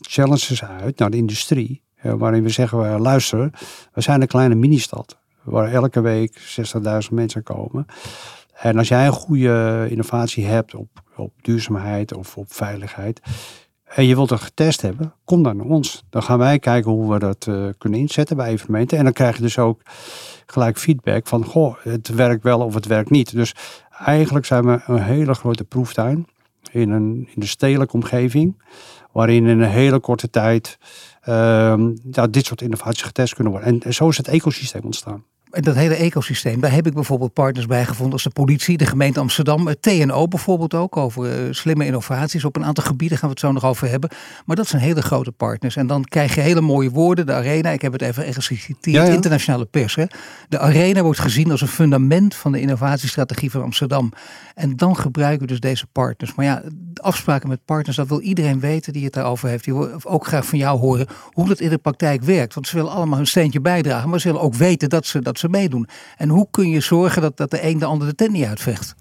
challenges 0.00 0.64
uit 0.64 0.98
naar 0.98 1.10
de 1.10 1.16
industrie. 1.16 1.82
waarin 2.02 2.42
we 2.42 2.48
zeggen, 2.48 3.00
luister, 3.00 3.50
we 3.92 4.00
zijn 4.00 4.20
een 4.20 4.26
kleine 4.26 4.54
ministad 4.54 5.20
waar 5.42 5.72
elke 5.72 6.00
week 6.00 6.40
60.000 6.82 7.08
mensen 7.10 7.42
komen. 7.42 7.86
En 8.52 8.78
als 8.78 8.88
jij 8.88 9.06
een 9.06 9.12
goede 9.12 9.86
innovatie 9.90 10.46
hebt 10.46 10.74
op, 10.74 10.88
op 11.16 11.32
duurzaamheid 11.40 12.14
of 12.14 12.36
op 12.36 12.52
veiligheid. 12.52 13.20
En 13.84 14.06
je 14.06 14.14
wilt 14.14 14.30
het 14.30 14.40
getest 14.40 14.80
hebben, 14.80 15.14
kom 15.24 15.42
dan 15.42 15.56
naar 15.56 15.66
ons. 15.66 16.04
Dan 16.10 16.22
gaan 16.22 16.38
wij 16.38 16.58
kijken 16.58 16.90
hoe 16.90 17.12
we 17.12 17.18
dat 17.18 17.46
uh, 17.46 17.68
kunnen 17.78 18.00
inzetten 18.00 18.36
bij 18.36 18.48
evenementen. 18.48 18.98
En 18.98 19.04
dan 19.04 19.12
krijg 19.12 19.36
je 19.36 19.42
dus 19.42 19.58
ook 19.58 19.80
gelijk 20.46 20.78
feedback 20.78 21.26
van, 21.26 21.44
goh, 21.44 21.76
het 21.82 22.08
werkt 22.08 22.42
wel 22.42 22.60
of 22.60 22.74
het 22.74 22.86
werkt 22.86 23.10
niet. 23.10 23.32
Dus 23.32 23.54
eigenlijk 23.98 24.46
zijn 24.46 24.66
we 24.66 24.80
een 24.86 25.02
hele 25.02 25.34
grote 25.34 25.64
proeftuin 25.64 26.26
in 26.70 26.90
een, 26.90 27.28
in 27.34 27.40
de 27.40 27.46
stedelijke 27.46 27.94
omgeving. 27.94 28.62
Waarin 29.12 29.46
in 29.46 29.60
een 29.60 29.70
hele 29.70 30.00
korte 30.00 30.30
tijd 30.30 30.78
uh, 31.28 31.74
ja, 32.10 32.26
dit 32.26 32.46
soort 32.46 32.62
innovaties 32.62 33.02
getest 33.02 33.34
kunnen 33.34 33.52
worden. 33.52 33.82
En, 33.82 33.92
zo 33.92 34.08
is 34.08 34.16
het 34.16 34.28
ecosysteem 34.28 34.82
ontstaan 34.84 35.24
dat 35.60 35.74
hele 35.74 35.94
ecosysteem, 35.94 36.60
daar 36.60 36.72
heb 36.72 36.86
ik 36.86 36.94
bijvoorbeeld 36.94 37.32
partners 37.32 37.66
bij 37.66 37.84
gevonden 37.84 38.12
als 38.12 38.22
de 38.22 38.30
politie, 38.30 38.76
de 38.76 38.86
gemeente 38.86 39.20
Amsterdam, 39.20 39.66
het 39.66 39.82
TNO 39.82 40.28
bijvoorbeeld 40.28 40.74
ook, 40.74 40.96
over 40.96 41.46
uh, 41.46 41.52
slimme 41.52 41.86
innovaties. 41.86 42.44
Op 42.44 42.56
een 42.56 42.64
aantal 42.64 42.84
gebieden 42.84 43.18
gaan 43.18 43.28
we 43.28 43.34
het 43.34 43.44
zo 43.44 43.52
nog 43.52 43.64
over 43.64 43.88
hebben. 43.88 44.10
Maar 44.44 44.56
dat 44.56 44.66
zijn 44.66 44.82
hele 44.82 45.02
grote 45.02 45.32
partners. 45.32 45.76
En 45.76 45.86
dan 45.86 46.04
krijg 46.04 46.34
je 46.34 46.40
hele 46.40 46.60
mooie 46.60 46.90
woorden. 46.90 47.26
De 47.26 47.32
arena, 47.32 47.70
ik 47.70 47.82
heb 47.82 47.92
het 47.92 48.02
even 48.02 48.26
ergens 48.26 48.46
geciteerd, 48.46 49.08
internationale 49.08 49.64
pers. 49.64 49.94
Hè. 49.94 50.04
De 50.48 50.58
arena 50.58 51.02
wordt 51.02 51.18
gezien 51.18 51.50
als 51.50 51.60
een 51.60 51.68
fundament 51.68 52.34
van 52.34 52.52
de 52.52 52.60
innovatiestrategie 52.60 53.50
van 53.50 53.62
Amsterdam. 53.62 54.12
En 54.54 54.76
dan 54.76 54.96
gebruiken 54.96 55.40
we 55.40 55.46
dus 55.46 55.60
deze 55.60 55.86
partners. 55.92 56.34
Maar 56.34 56.44
ja, 56.44 56.62
afspraken 56.94 57.48
met 57.48 57.64
partners, 57.64 57.96
dat 57.96 58.08
wil 58.08 58.20
iedereen 58.20 58.60
weten 58.60 58.92
die 58.92 59.04
het 59.04 59.12
daarover 59.12 59.48
heeft. 59.48 59.64
Die 59.64 59.74
wil 59.74 59.90
ook 60.02 60.26
graag 60.26 60.46
van 60.46 60.58
jou 60.58 60.78
horen 60.78 61.06
hoe 61.30 61.48
dat 61.48 61.60
in 61.60 61.70
de 61.70 61.78
praktijk 61.78 62.22
werkt. 62.22 62.54
Want 62.54 62.68
ze 62.68 62.76
willen 62.76 62.92
allemaal 62.92 63.16
hun 63.16 63.26
steentje 63.26 63.60
bijdragen, 63.60 64.10
maar 64.10 64.20
ze 64.20 64.26
willen 64.26 64.42
ook 64.42 64.54
weten 64.54 64.88
dat 64.88 65.06
ze, 65.06 65.20
dat 65.20 65.38
ze 65.38 65.48
meedoen. 65.48 65.88
En 66.16 66.28
hoe 66.28 66.46
kun 66.50 66.68
je 66.68 66.80
zorgen 66.80 67.22
dat, 67.22 67.36
dat 67.36 67.50
de 67.50 67.66
een 67.66 67.78
de 67.78 67.84
ander 67.84 68.08
de 68.08 68.14
tent 68.14 68.32
niet 68.32 68.44
uitvecht? 68.44 68.94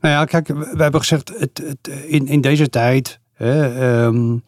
Nou 0.00 0.14
ja, 0.14 0.24
kijk, 0.24 0.46
we 0.48 0.82
hebben 0.82 1.00
gezegd, 1.00 1.32
het, 1.38 1.62
het, 1.64 2.04
in, 2.06 2.26
in 2.26 2.40
deze 2.40 2.68
tijd 2.68 3.20
hè, 3.34 4.04
um, 4.04 4.44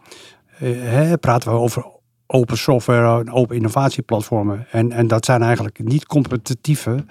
hè, 0.58 1.18
praten 1.18 1.50
we 1.50 1.58
over 1.58 1.94
open 2.26 2.58
software 2.58 3.20
en 3.20 3.32
open 3.32 3.56
innovatieplatformen. 3.56 4.66
En, 4.70 4.92
en 4.92 5.06
dat 5.06 5.24
zijn 5.24 5.42
eigenlijk 5.42 5.84
niet 5.84 6.06
competitieve 6.06 7.04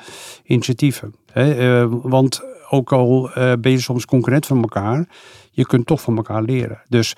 initiatieven. 0.44 1.16
Hè, 1.32 1.84
uh, 1.84 1.94
want 2.02 2.42
ook 2.70 2.94
al 2.94 3.30
uh, 3.30 3.54
ben 3.60 3.72
je 3.72 3.80
soms 3.80 4.06
concurrent 4.06 4.46
van 4.46 4.62
elkaar, 4.62 5.08
je 5.56 5.66
kunt 5.66 5.86
toch 5.86 6.02
van 6.02 6.16
elkaar 6.16 6.42
leren. 6.42 6.82
Dus 6.88 7.16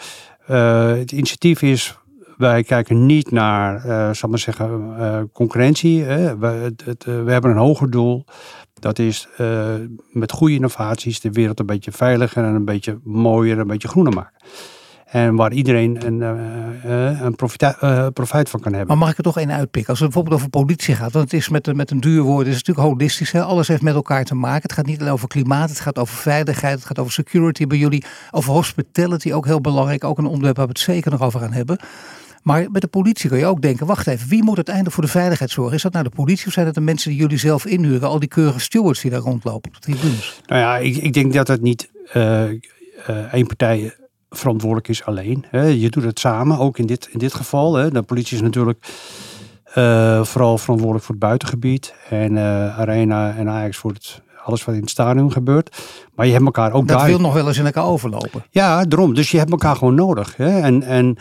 uh, 0.49 0.91
het 0.91 1.11
initiatief 1.11 1.61
is 1.61 1.97
wij 2.37 2.63
kijken 2.63 3.05
niet 3.05 3.31
naar, 3.31 3.85
uh, 3.85 4.13
zal 4.13 4.29
maar 4.29 4.39
zeggen, 4.39 4.95
uh, 4.99 5.19
concurrentie. 5.33 6.03
Hè. 6.03 6.37
We, 6.37 6.73
het, 6.85 7.03
we 7.03 7.31
hebben 7.31 7.51
een 7.51 7.57
hoger 7.57 7.89
doel. 7.89 8.25
Dat 8.73 8.99
is 8.99 9.27
met 10.11 10.31
goede 10.31 10.53
innovaties 10.53 11.19
de 11.19 11.31
wereld 11.31 11.59
een 11.59 11.65
beetje 11.65 11.91
veiliger 11.91 12.43
en 12.43 12.53
een 12.53 12.65
beetje 12.65 12.99
mooier, 13.03 13.59
een 13.59 13.67
beetje 13.67 13.87
groener 13.87 14.13
maken. 14.13 14.41
En 15.07 15.35
waar 15.35 15.53
iedereen 15.53 16.05
een, 16.05 16.19
uh, 16.85 17.21
een 17.21 17.35
profita, 17.35 17.77
uh, 17.83 18.07
profijt 18.13 18.49
van 18.49 18.59
kan 18.59 18.71
hebben. 18.71 18.89
Maar 18.89 18.97
mag 18.97 19.11
ik 19.11 19.17
er 19.17 19.23
toch 19.23 19.37
één 19.37 19.51
uitpikken? 19.51 19.89
Als 19.89 19.99
het 19.99 20.09
bijvoorbeeld 20.09 20.35
over 20.35 20.49
politie 20.49 20.95
gaat. 20.95 21.11
Want 21.11 21.31
het 21.31 21.33
is 21.33 21.49
met, 21.49 21.75
met 21.75 21.91
een 21.91 21.99
duur 21.99 22.21
woord. 22.21 22.45
Het 22.45 22.55
is 22.55 22.63
natuurlijk 22.63 22.87
holistisch. 22.87 23.31
Hè? 23.31 23.41
Alles 23.43 23.67
heeft 23.67 23.81
met 23.81 23.93
elkaar 23.93 24.23
te 24.23 24.35
maken. 24.35 24.61
Het 24.61 24.71
gaat 24.71 24.85
niet 24.85 24.99
alleen 24.99 25.11
over 25.11 25.27
klimaat. 25.27 25.69
Het 25.69 25.79
gaat 25.79 25.97
over 25.99 26.15
veiligheid. 26.15 26.75
Het 26.75 26.85
gaat 26.85 26.99
over 26.99 27.11
security 27.11 27.67
bij 27.67 27.77
jullie. 27.77 28.03
Over 28.31 28.53
hospitality 28.53 29.33
ook 29.33 29.45
heel 29.45 29.61
belangrijk. 29.61 30.03
Ook 30.03 30.17
een 30.17 30.25
onderwerp 30.25 30.57
waar 30.57 30.65
we 30.65 30.71
het 30.71 30.81
zeker 30.81 31.11
nog 31.11 31.21
over 31.21 31.39
gaan 31.39 31.53
hebben. 31.53 31.77
Maar 32.43 32.71
met 32.71 32.81
de 32.81 32.87
politie 32.87 33.29
kun 33.29 33.39
je 33.39 33.45
ook 33.45 33.61
denken, 33.61 33.85
wacht 33.85 34.07
even, 34.07 34.29
wie 34.29 34.43
moet 34.43 34.55
uiteindelijk 34.55 34.95
voor 34.95 35.03
de 35.03 35.09
veiligheid 35.09 35.51
zorgen? 35.51 35.75
Is 35.75 35.81
dat 35.81 35.91
nou 35.91 36.03
de 36.03 36.15
politie 36.15 36.47
of 36.47 36.53
zijn 36.53 36.65
dat 36.65 36.75
de 36.75 36.81
mensen 36.81 37.09
die 37.09 37.19
jullie 37.19 37.37
zelf 37.37 37.65
inhuren? 37.65 38.07
Al 38.07 38.19
die 38.19 38.29
keurige 38.29 38.59
stewards 38.59 39.01
die 39.01 39.11
daar 39.11 39.19
rondlopen 39.19 39.69
op 39.69 39.73
de 39.73 39.79
tribunes? 39.79 40.41
Nou 40.45 40.61
ja, 40.61 40.77
ik, 40.77 40.95
ik 40.95 41.13
denk 41.13 41.33
dat 41.33 41.47
het 41.47 41.61
niet 41.61 41.89
uh, 42.13 42.43
één 43.31 43.47
partij 43.47 43.93
verantwoordelijk 44.29 44.87
is 44.87 45.05
alleen. 45.05 45.45
Hè. 45.49 45.63
Je 45.63 45.89
doet 45.89 46.03
het 46.03 46.19
samen, 46.19 46.57
ook 46.57 46.77
in 46.77 46.85
dit, 46.85 47.09
in 47.11 47.19
dit 47.19 47.33
geval. 47.33 47.75
Hè. 47.75 47.91
De 47.91 48.01
politie 48.01 48.35
is 48.35 48.41
natuurlijk 48.41 48.87
uh, 49.75 50.23
vooral 50.23 50.57
verantwoordelijk 50.57 51.05
voor 51.05 51.15
het 51.15 51.23
buitengebied. 51.23 51.93
En 52.09 52.31
uh, 52.31 52.79
Arena 52.79 53.35
en 53.35 53.49
Ajax 53.49 53.77
voor 53.77 53.91
het, 53.91 54.21
alles 54.43 54.65
wat 54.65 54.75
in 54.75 54.81
het 54.81 54.89
stadion 54.89 55.31
gebeurt. 55.31 55.77
Maar 56.15 56.25
je 56.25 56.31
hebt 56.31 56.45
elkaar 56.45 56.71
ook 56.71 56.87
dat 56.87 56.97
daar... 56.97 57.07
wil 57.07 57.19
nog 57.19 57.33
wel 57.33 57.47
eens 57.47 57.57
in 57.57 57.65
elkaar 57.65 57.85
overlopen. 57.85 58.45
Ja, 58.49 58.85
daarom. 58.85 59.13
Dus 59.13 59.31
je 59.31 59.37
hebt 59.37 59.51
elkaar 59.51 59.75
gewoon 59.75 59.95
nodig. 59.95 60.37
Hè. 60.37 60.59
En, 60.59 60.83
en 60.83 61.17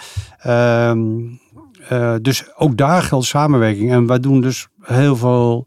uh, 1.93 2.15
dus 2.23 2.45
ook 2.57 2.77
daar 2.77 3.03
geldt 3.03 3.27
samenwerking. 3.27 3.93
En 3.93 4.07
wij 4.07 4.21
doen 4.21 4.41
dus 4.41 4.69
heel 4.83 5.17
veel 5.17 5.67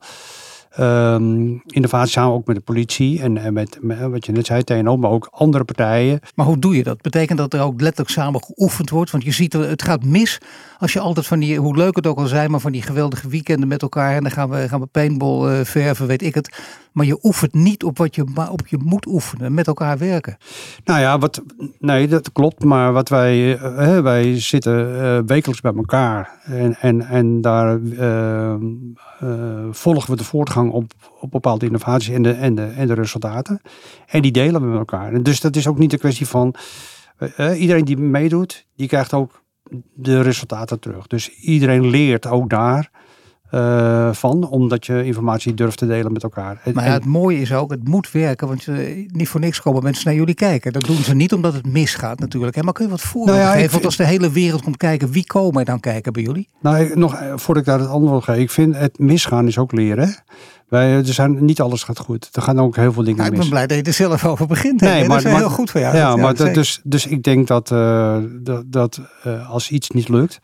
um, 0.80 1.62
innovatie 1.66 2.12
samen 2.12 2.34
ook 2.34 2.48
met 2.48 2.56
de 2.56 2.62
politie 2.62 3.22
en, 3.22 3.38
en 3.38 3.54
met, 3.54 3.80
wat 3.82 4.26
je 4.26 4.32
net 4.32 4.46
zei, 4.46 4.64
TNO, 4.64 4.98
maar 4.98 5.12
ook 5.12 5.28
andere 5.32 5.64
partijen. 5.64 6.20
Maar 6.36 6.46
hoe 6.46 6.60
doe 6.60 6.76
je 6.76 6.84
dat? 6.84 7.02
Betekent 7.02 7.38
dat 7.38 7.54
er 7.54 7.62
ook 7.62 7.82
letterlijk 7.82 8.10
samen 8.10 8.44
geoefend 8.44 8.90
wordt? 8.90 9.12
Want 9.12 9.24
je 9.24 9.32
ziet, 9.32 9.54
het 9.54 9.84
gaat 9.84 10.04
mis 10.04 10.38
als 10.78 10.94
je 10.94 11.00
altijd 11.00 11.28
van 11.28 11.40
die, 11.40 11.58
hoe 11.58 11.78
leuk 11.78 11.96
het 11.96 12.08
ook 12.08 12.18
al 12.18 12.28
zijn, 12.28 12.52
maar 12.52 12.60
van 12.60 12.72
die 12.72 12.82
geweldige 12.82 13.28
weekenden 13.28 13.68
met 13.68 13.82
elkaar 13.82 14.16
en 14.16 14.24
dan 14.24 14.32
gaan 14.32 14.50
we, 14.50 14.68
gaan 14.70 14.80
we 14.80 14.86
paintball 14.86 15.52
uh, 15.52 15.66
verven, 15.66 16.08
weet 16.08 16.22
ik 16.22 16.36
het. 16.36 16.58
Maar 17.00 17.08
je 17.08 17.20
oefent 17.24 17.54
niet 17.54 17.84
op 17.84 17.98
wat 17.98 18.16
je, 18.16 18.26
op 18.50 18.68
je 18.68 18.78
moet 18.84 19.06
oefenen, 19.06 19.54
met 19.54 19.68
elkaar 19.68 19.98
werken. 19.98 20.38
Nou 20.84 21.00
ja, 21.00 21.18
wat, 21.18 21.42
nee, 21.80 22.08
dat 22.08 22.32
klopt. 22.32 22.64
Maar 22.64 22.94
wat 22.94 23.10
wij, 23.10 23.62
uh, 23.62 24.00
wij 24.00 24.40
zitten 24.40 24.90
uh, 24.90 25.20
wekelijks 25.26 25.62
bij 25.62 25.74
elkaar 25.76 26.40
en, 26.44 26.76
en, 26.76 27.02
en 27.02 27.42
daar 27.42 27.80
volgen 29.72 30.12
we 30.12 30.18
de 30.18 30.24
voortgang 30.24 30.72
op, 30.72 30.92
op 31.20 31.32
bepaalde 31.32 31.66
innovaties 31.66 32.16
en 32.16 32.22
de, 32.22 32.32
en, 32.32 32.56
de, 32.56 32.66
en 32.66 32.88
de 32.88 32.94
resultaten. 32.94 33.62
En 34.08 34.22
die 34.22 34.32
delen 34.32 34.62
we 34.62 34.68
met 34.68 34.78
elkaar. 34.78 35.14
En 35.14 35.24
dus 35.24 35.42
dat 35.42 35.56
is 35.56 35.68
ook 35.68 35.78
niet 35.78 35.94
een 35.94 36.00
kwestie 36.00 36.28
van 36.28 36.56
iedereen 37.58 37.86
die 37.86 37.98
meedoet, 37.98 38.66
die 38.76 38.88
krijgt 38.88 39.14
ook 39.14 39.44
de 39.94 40.22
resultaten 40.22 40.80
terug. 40.80 41.08
Dus 41.08 41.30
iedereen 41.30 41.90
leert 41.90 42.28
ook 42.28 42.50
daar 42.50 42.92
uh, 43.52 44.14
van, 44.14 44.50
omdat 44.50 44.86
je 44.86 45.06
informatie 45.06 45.54
durft 45.54 45.78
te 45.78 45.88
delen 45.88 46.12
met 46.14 46.24
elkaar. 46.24 46.62
Maar 46.74 46.86
ja, 46.86 46.92
het 46.92 47.06
mooie 47.06 47.42
is 47.42 47.54
ook, 47.54 47.72
het 47.72 47.88
moet 47.88 48.12
werken, 48.12 48.48
want 48.48 48.68
uh, 48.68 49.08
niet 49.12 49.28
voor 49.28 49.40
niks 49.40 49.62
komen 49.62 49.84
mensen 49.84 50.06
naar 50.06 50.16
jullie 50.16 50.34
kijken. 50.34 50.74
Dat 50.74 50.86
doen 50.86 50.96
ze 50.96 51.16
niet 51.16 51.34
omdat 51.34 51.54
het 51.54 51.66
misgaat 51.66 52.20
natuurlijk. 52.20 52.56
Hè? 52.56 52.64
Maar 52.64 52.74
kun 52.74 52.86
je 52.86 52.92
wat 52.92 53.02
voorbeelden 53.02 53.44
nou 53.44 53.56
ja, 53.56 53.58
geven? 53.58 53.72
Want 53.72 53.86
als 53.86 53.96
de 53.96 54.06
hele 54.06 54.32
wereld 54.32 54.62
komt 54.62 54.78
kijken, 54.78 55.12
wie 55.12 55.26
komen 55.26 55.60
er 55.60 55.66
dan 55.66 55.80
kijken 55.80 56.14
bij 56.14 56.24
jullie? 56.24 56.50
Nou, 56.62 56.98
nog 56.98 57.16
eh, 57.16 57.34
voordat 57.36 57.64
ik 57.64 57.70
daar 57.70 57.80
het 57.80 57.90
antwoord 57.90 58.24
geef, 58.24 58.38
ik 58.38 58.52
vind 58.52 58.76
het 58.76 59.00
misgaan 59.00 59.48
is 59.48 59.58
ook 59.58 59.72
leren. 59.72 60.16
Wij, 60.68 60.96
er 60.96 61.14
zijn, 61.14 61.46
niet 61.46 61.62
alles 61.62 61.84
gaat 61.84 62.00
goed. 62.00 62.30
Er 62.32 62.42
gaan 62.42 62.60
ook 62.60 62.76
heel 62.76 62.94
veel 62.94 63.04
dingen 63.04 63.18
nou, 63.18 63.30
mis. 63.30 63.40
Ik 63.40 63.46
ben 63.46 63.54
blij 63.54 63.68
dat 63.68 63.78
je 63.78 63.84
er 63.84 63.94
zelf 63.94 64.26
over 64.26 64.48
begint. 64.48 64.82
Nee, 64.82 65.00
maar, 65.00 65.08
dat 65.08 65.18
is 65.18 65.32
maar, 65.32 65.42
heel 65.42 65.50
goed 65.50 65.70
voor 65.70 65.82
jou. 65.82 65.96
Ja, 65.96 66.16
maar 66.16 66.36
dat, 66.36 66.54
dus, 66.54 66.82
dus 66.84 67.06
ik 67.08 67.24
denk 67.24 67.48
dat, 67.48 67.72
uh, 67.72 68.18
dat, 68.42 68.64
dat 68.72 69.02
uh, 69.28 69.50
als 69.50 69.70
iets 69.70 69.90
niet 69.90 70.10
lukt, 70.10 70.40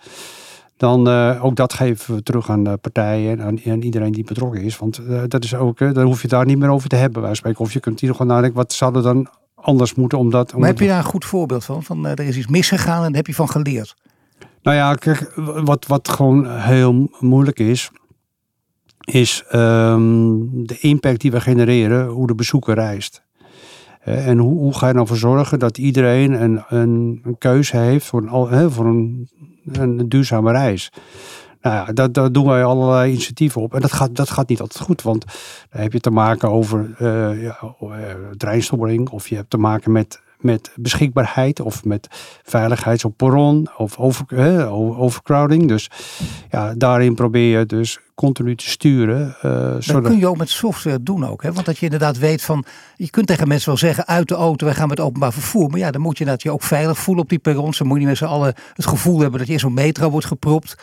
dan 0.77 1.08
uh, 1.08 1.46
ook 1.46 1.55
dat 1.55 1.74
geven 1.74 2.15
we 2.15 2.24
terug 2.24 2.50
aan 2.50 2.63
de 2.63 2.77
partijen 2.77 3.39
en 3.39 3.62
aan, 3.65 3.82
iedereen 3.82 4.12
die 4.12 4.24
betrokken 4.24 4.62
is. 4.62 4.77
Want 4.77 5.01
dat 5.27 5.44
is 5.44 5.55
ook, 5.55 5.77
dan 5.77 6.05
hoef 6.05 6.22
je 6.22 6.27
daar 6.27 6.46
niet 6.46 6.58
meer 6.58 6.70
over 6.70 6.89
te 6.89 6.96
hebben. 6.96 7.22
Wij 7.22 7.34
spreken. 7.34 7.60
Of 7.60 7.74
je 7.74 7.79
kunt 7.79 8.00
hier 8.00 8.12
gewoon 8.12 8.27
nadenken, 8.27 8.58
wat 8.58 8.74
zou 8.74 8.96
er 8.96 9.01
dan 9.01 9.27
anders 9.55 9.96
moeten? 9.96 10.17
Omdat, 10.17 10.58
maar 10.58 10.67
heb 10.67 10.79
je 10.79 10.88
daar 10.88 10.98
een 10.98 11.03
goed 11.03 11.25
voorbeeld 11.25 11.65
van? 11.65 11.84
van 11.84 12.05
er 12.05 12.20
is 12.20 12.38
iets 12.38 12.48
misgegaan 12.48 12.98
en 12.98 13.08
daar 13.08 13.15
heb 13.15 13.27
je 13.27 13.34
van 13.34 13.50
geleerd? 13.50 13.96
Nou 14.62 14.77
ja, 14.77 14.94
kijk, 14.94 15.32
wat, 15.63 15.86
wat 15.86 16.10
gewoon 16.10 16.60
heel 16.60 17.10
moeilijk 17.20 17.60
is, 17.60 17.91
is 19.00 19.44
um, 19.53 20.65
de 20.67 20.77
impact 20.79 21.22
die 21.22 21.32
we 21.32 21.41
genereren, 21.41 22.08
hoe 22.08 22.27
de 22.27 22.36
bezoeker 22.36 22.75
reist. 22.75 23.24
En 24.00 24.38
hoe, 24.38 24.58
hoe 24.58 24.74
ga 24.74 24.88
je 24.88 24.94
nou 24.94 25.08
voor 25.08 25.17
zorgen 25.17 25.60
dat 25.60 25.77
iedereen 25.77 26.41
een, 26.44 26.63
een, 26.67 27.20
een 27.24 27.38
keuze 27.38 27.77
heeft 27.77 28.05
voor 28.05 28.22
een, 28.22 28.72
voor 28.72 28.86
een, 28.86 29.29
een 29.72 30.10
duurzame 30.10 30.51
reis? 30.51 30.91
Nou 31.62 31.75
ja, 31.75 32.07
daar, 32.07 32.31
doen 32.31 32.45
wij 32.45 32.63
allerlei 32.63 33.12
initiatieven 33.12 33.62
op. 33.62 33.74
En 33.74 33.81
dat 33.81 33.91
gaat, 33.91 34.15
dat 34.15 34.29
gaat 34.29 34.50
niet 34.50 34.62
altijd 34.62 34.84
goed, 34.84 35.01
want 35.01 35.25
dan 35.69 35.81
heb 35.81 35.93
je 35.93 36.00
te 36.00 36.10
maken 36.10 36.50
over 36.50 36.95
uh, 37.01 37.43
ja, 37.43 37.75
treinstoring 38.38 39.10
of 39.10 39.27
je 39.27 39.36
hebt 39.36 39.50
te 39.50 39.57
maken 39.57 39.91
met 39.91 40.22
met 40.39 40.71
beschikbaarheid 40.75 41.59
of 41.59 41.83
met 41.83 42.07
op 43.03 43.17
perron 43.17 43.67
of 43.77 43.97
over, 43.97 44.69
overcrowding. 44.97 45.67
Dus 45.67 45.89
ja, 46.51 46.73
daarin 46.73 47.15
probeer 47.15 47.59
je 47.59 47.65
dus 47.65 47.99
continu 48.15 48.55
te 48.55 48.69
sturen. 48.69 49.35
Uh, 49.45 49.75
dat 49.79 50.01
kun 50.01 50.17
je 50.17 50.27
ook 50.27 50.37
met 50.37 50.49
software 50.49 51.03
doen 51.03 51.25
ook. 51.27 51.43
Hè? 51.43 51.53
Want 51.53 51.65
dat 51.65 51.77
je 51.77 51.85
inderdaad 51.85 52.17
weet 52.17 52.41
van, 52.41 52.65
je 52.95 53.09
kunt 53.09 53.27
tegen 53.27 53.47
mensen 53.47 53.69
wel 53.69 53.77
zeggen 53.77 54.07
uit 54.07 54.27
de 54.27 54.35
auto, 54.35 54.65
wij 54.65 54.75
gaan 54.75 54.87
met 54.87 54.99
openbaar 54.99 55.33
vervoer. 55.33 55.69
Maar 55.69 55.79
ja, 55.79 55.91
dan 55.91 56.01
moet 56.01 56.17
je 56.17 56.25
dat 56.25 56.43
je 56.43 56.51
ook 56.51 56.63
veilig 56.63 56.97
voelen 56.97 57.23
op 57.23 57.29
die 57.29 57.39
perrons. 57.39 57.77
Dan 57.77 57.87
moet 57.87 57.99
je 57.99 58.05
met 58.05 58.17
z'n 58.17 58.25
allen 58.25 58.53
het 58.73 58.85
gevoel 58.85 59.19
hebben 59.19 59.39
dat 59.39 59.47
je 59.47 59.53
in 59.53 59.59
zo'n 59.59 59.73
metro 59.73 60.09
wordt 60.09 60.25
gepropt 60.25 60.75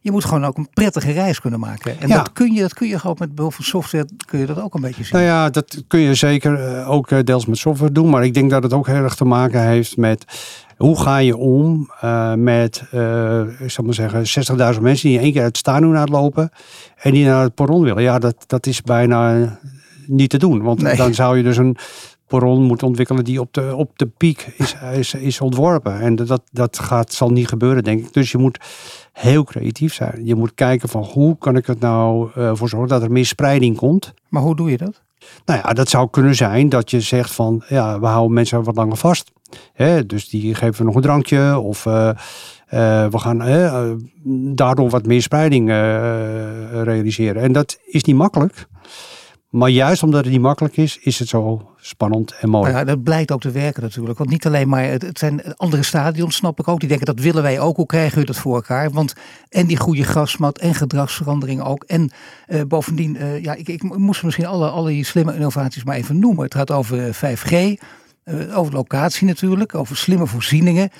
je 0.00 0.10
moet 0.10 0.24
gewoon 0.24 0.44
ook 0.44 0.56
een 0.56 0.68
prettige 0.74 1.12
reis 1.12 1.40
kunnen 1.40 1.60
maken. 1.60 2.00
En 2.00 2.08
dat 2.08 2.32
kun 2.32 2.52
je, 2.52 2.60
dat 2.60 2.74
kun 2.74 2.88
je 2.88 2.98
gewoon 2.98 3.16
met 3.18 3.34
behulp 3.34 3.54
van 3.54 3.64
software 3.64 4.08
kun 4.26 4.38
je 4.38 4.46
dat 4.46 4.60
ook 4.60 4.74
een 4.74 4.80
beetje 4.80 5.04
zien. 5.04 5.12
Nou 5.12 5.24
ja, 5.24 5.50
dat 5.50 5.82
kun 5.86 6.00
je 6.00 6.14
zeker 6.14 6.54
eh, 6.54 6.90
ook 6.90 7.10
eh, 7.10 7.18
deels 7.24 7.46
met 7.46 7.58
software 7.58 7.92
doen. 7.92 8.10
Maar 8.10 8.24
ik 8.24 8.34
denk 8.34 8.50
dat 8.50 8.62
het 8.62 8.72
ook 8.72 8.86
heel 8.86 9.02
erg 9.02 9.14
te 9.14 9.24
maken 9.24 9.66
heeft 9.66 9.96
met 9.96 10.24
hoe 10.76 11.00
ga 11.00 11.18
je 11.18 11.36
om 11.36 11.90
uh, 12.04 12.34
met, 12.34 12.82
uh, 12.94 13.40
ik 13.60 13.70
zal 13.70 13.84
maar 13.84 13.94
zeggen, 13.94 14.24
60.000 14.74 14.80
mensen 14.80 15.08
die 15.08 15.18
in 15.18 15.24
één 15.24 15.32
keer 15.32 15.42
uit 15.42 15.56
het 15.56 15.56
stadion 15.56 15.96
uitlopen 15.96 16.50
en 16.96 17.12
die 17.12 17.24
naar 17.24 17.42
het 17.42 17.54
perron 17.54 17.82
willen. 17.82 18.02
Ja, 18.02 18.18
dat, 18.18 18.34
dat 18.46 18.66
is 18.66 18.82
bijna 18.82 19.58
niet 20.06 20.30
te 20.30 20.38
doen. 20.38 20.62
Want 20.62 20.96
dan 20.96 21.14
zou 21.14 21.36
je 21.36 21.42
dus 21.42 21.56
een 21.56 21.76
perron 22.30 22.62
moeten 22.62 22.86
ontwikkelen 22.86 23.24
die 23.24 23.40
op 23.40 23.52
de, 23.52 23.76
op 23.76 23.98
de 23.98 24.06
piek 24.06 24.54
is, 24.56 24.76
is, 24.92 25.14
is 25.14 25.40
ontworpen. 25.40 26.00
En 26.00 26.16
dat, 26.16 26.42
dat 26.52 26.78
gaat, 26.78 27.12
zal 27.12 27.30
niet 27.30 27.48
gebeuren, 27.48 27.84
denk 27.84 28.06
ik. 28.06 28.12
Dus 28.12 28.30
je 28.30 28.38
moet 28.38 28.58
heel 29.12 29.44
creatief 29.44 29.94
zijn. 29.94 30.26
Je 30.26 30.34
moet 30.34 30.54
kijken 30.54 30.88
van 30.88 31.02
hoe 31.02 31.38
kan 31.38 31.56
ik 31.56 31.66
het 31.66 31.80
nou 31.80 32.30
uh, 32.36 32.50
voor 32.54 32.68
zorgen 32.68 32.88
dat 32.88 33.02
er 33.02 33.12
meer 33.12 33.26
spreiding 33.26 33.76
komt. 33.76 34.12
Maar 34.28 34.42
hoe 34.42 34.56
doe 34.56 34.70
je 34.70 34.76
dat? 34.76 35.02
Nou 35.44 35.60
ja, 35.64 35.72
dat 35.72 35.88
zou 35.88 36.10
kunnen 36.10 36.34
zijn 36.34 36.68
dat 36.68 36.90
je 36.90 37.00
zegt 37.00 37.30
van 37.30 37.62
ja, 37.68 38.00
we 38.00 38.06
houden 38.06 38.32
mensen 38.32 38.62
wat 38.62 38.76
langer 38.76 38.96
vast. 38.96 39.30
Hè, 39.72 40.06
dus 40.06 40.28
die 40.28 40.54
geven 40.54 40.78
we 40.78 40.84
nog 40.84 40.94
een 40.94 41.02
drankje 41.02 41.58
of 41.58 41.84
uh, 41.84 41.94
uh, 41.94 43.06
we 43.06 43.18
gaan 43.18 43.38
daardoor 44.54 44.88
wat 44.88 45.06
meer 45.06 45.22
spreiding 45.22 45.68
realiseren. 46.84 47.42
En 47.42 47.52
dat 47.52 47.78
is 47.86 48.04
niet 48.04 48.16
makkelijk. 48.16 48.68
Maar 49.50 49.68
juist 49.68 50.02
omdat 50.02 50.24
het 50.24 50.32
niet 50.32 50.42
makkelijk 50.42 50.76
is, 50.76 50.98
is 50.98 51.18
het 51.18 51.28
zo 51.28 51.70
spannend 51.76 52.34
en 52.40 52.48
mooi. 52.48 52.70
Ja, 52.70 52.84
dat 52.84 53.02
blijkt 53.02 53.30
ook 53.30 53.40
te 53.40 53.50
werken 53.50 53.82
natuurlijk. 53.82 54.18
Want 54.18 54.30
niet 54.30 54.46
alleen 54.46 54.68
maar, 54.68 54.84
het, 54.84 55.18
zijn 55.18 55.54
andere 55.56 55.82
stadions, 55.82 56.36
snap 56.36 56.58
ik 56.58 56.68
ook. 56.68 56.80
Die 56.80 56.88
denken, 56.88 57.06
dat 57.06 57.20
willen 57.20 57.42
wij 57.42 57.60
ook. 57.60 57.76
Hoe 57.76 57.86
krijgen 57.86 58.18
we 58.18 58.24
dat 58.24 58.36
voor 58.36 58.54
elkaar? 58.54 58.90
Want 58.90 59.14
en 59.48 59.66
die 59.66 59.76
goede 59.76 60.02
grasmat 60.02 60.58
en 60.58 60.74
gedragsverandering 60.74 61.62
ook. 61.62 61.84
En 61.84 62.10
uh, 62.48 62.62
bovendien, 62.62 63.16
uh, 63.16 63.42
ja, 63.42 63.54
ik, 63.54 63.68
ik 63.68 63.82
moest 63.82 64.22
misschien 64.22 64.46
alle, 64.46 64.68
alle 64.68 65.04
slimme 65.04 65.34
innovaties 65.34 65.84
maar 65.84 65.96
even 65.96 66.18
noemen. 66.18 66.44
Het 66.44 66.54
gaat 66.54 66.70
over 66.70 67.14
5G, 67.14 67.50
uh, 67.50 67.76
eh, 68.24 68.58
over 68.58 68.72
locatie 68.72 69.26
natuurlijk, 69.26 69.74
over 69.74 69.96
slimme 69.96 70.26
voorzieningen 70.26 70.90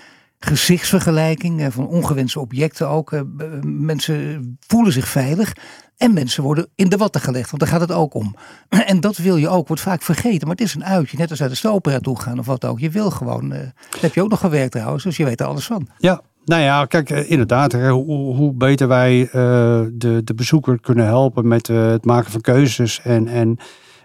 gezichtsvergelijking 0.40 1.72
van 1.72 1.86
ongewenste 1.86 2.40
objecten 2.40 2.88
ook. 2.88 3.24
Mensen 3.62 4.58
voelen 4.66 4.92
zich 4.92 5.08
veilig. 5.08 5.52
En 6.00 6.12
mensen 6.12 6.42
worden 6.42 6.68
in 6.74 6.88
de 6.88 6.96
watten 6.96 7.20
gelegd, 7.20 7.50
want 7.50 7.62
daar 7.62 7.70
gaat 7.70 7.80
het 7.80 7.92
ook 7.92 8.14
om. 8.14 8.34
En 8.86 9.00
dat 9.00 9.16
wil 9.16 9.36
je 9.36 9.48
ook, 9.48 9.66
wordt 9.66 9.82
vaak 9.82 10.02
vergeten. 10.02 10.46
Maar 10.46 10.56
het 10.56 10.66
is 10.66 10.74
een 10.74 10.84
uitje, 10.84 11.16
net 11.16 11.30
als 11.30 11.42
uit 11.42 11.50
de 11.50 11.56
stopera 11.56 11.98
toe 11.98 12.20
gaan 12.20 12.38
of 12.38 12.46
wat 12.46 12.64
ook. 12.64 12.80
Je 12.80 12.90
wil 12.90 13.10
gewoon, 13.10 13.52
uh, 13.52 13.58
heb 14.00 14.14
je 14.14 14.22
ook 14.22 14.30
nog 14.30 14.40
gewerkt 14.40 14.72
trouwens, 14.72 15.04
dus 15.04 15.16
je 15.16 15.24
weet 15.24 15.40
er 15.40 15.46
alles 15.46 15.66
van. 15.66 15.88
Ja, 15.98 16.20
nou 16.44 16.62
ja, 16.62 16.84
kijk, 16.84 17.10
eh, 17.10 17.30
inderdaad, 17.30 17.72
hoe, 17.72 18.52
beter 18.52 18.88
wij 18.88 19.28
de, 19.32 20.20
de 20.24 20.34
bezoeker 20.34 20.80
kunnen 20.80 21.04
helpen 21.04 21.48
met 21.48 21.66
het 21.66 22.04
maken 22.04 22.30
van 22.30 22.40
keuzes 22.40 23.00
en, 23.02 23.28
en, 23.28 23.58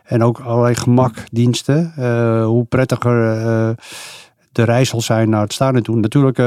en 0.04 0.24
ook 0.24 0.40
allerlei 0.40 0.76
gemakdiensten. 0.76 1.94
hoe 2.46 2.66
prettiger 2.66 3.76
de 4.56 4.64
reis 4.64 4.90
zal 4.90 5.02
zijn 5.02 5.30
naar 5.30 5.42
het 5.42 5.54
stadion 5.54 5.84
toe. 5.84 5.96
Natuurlijk 5.96 6.38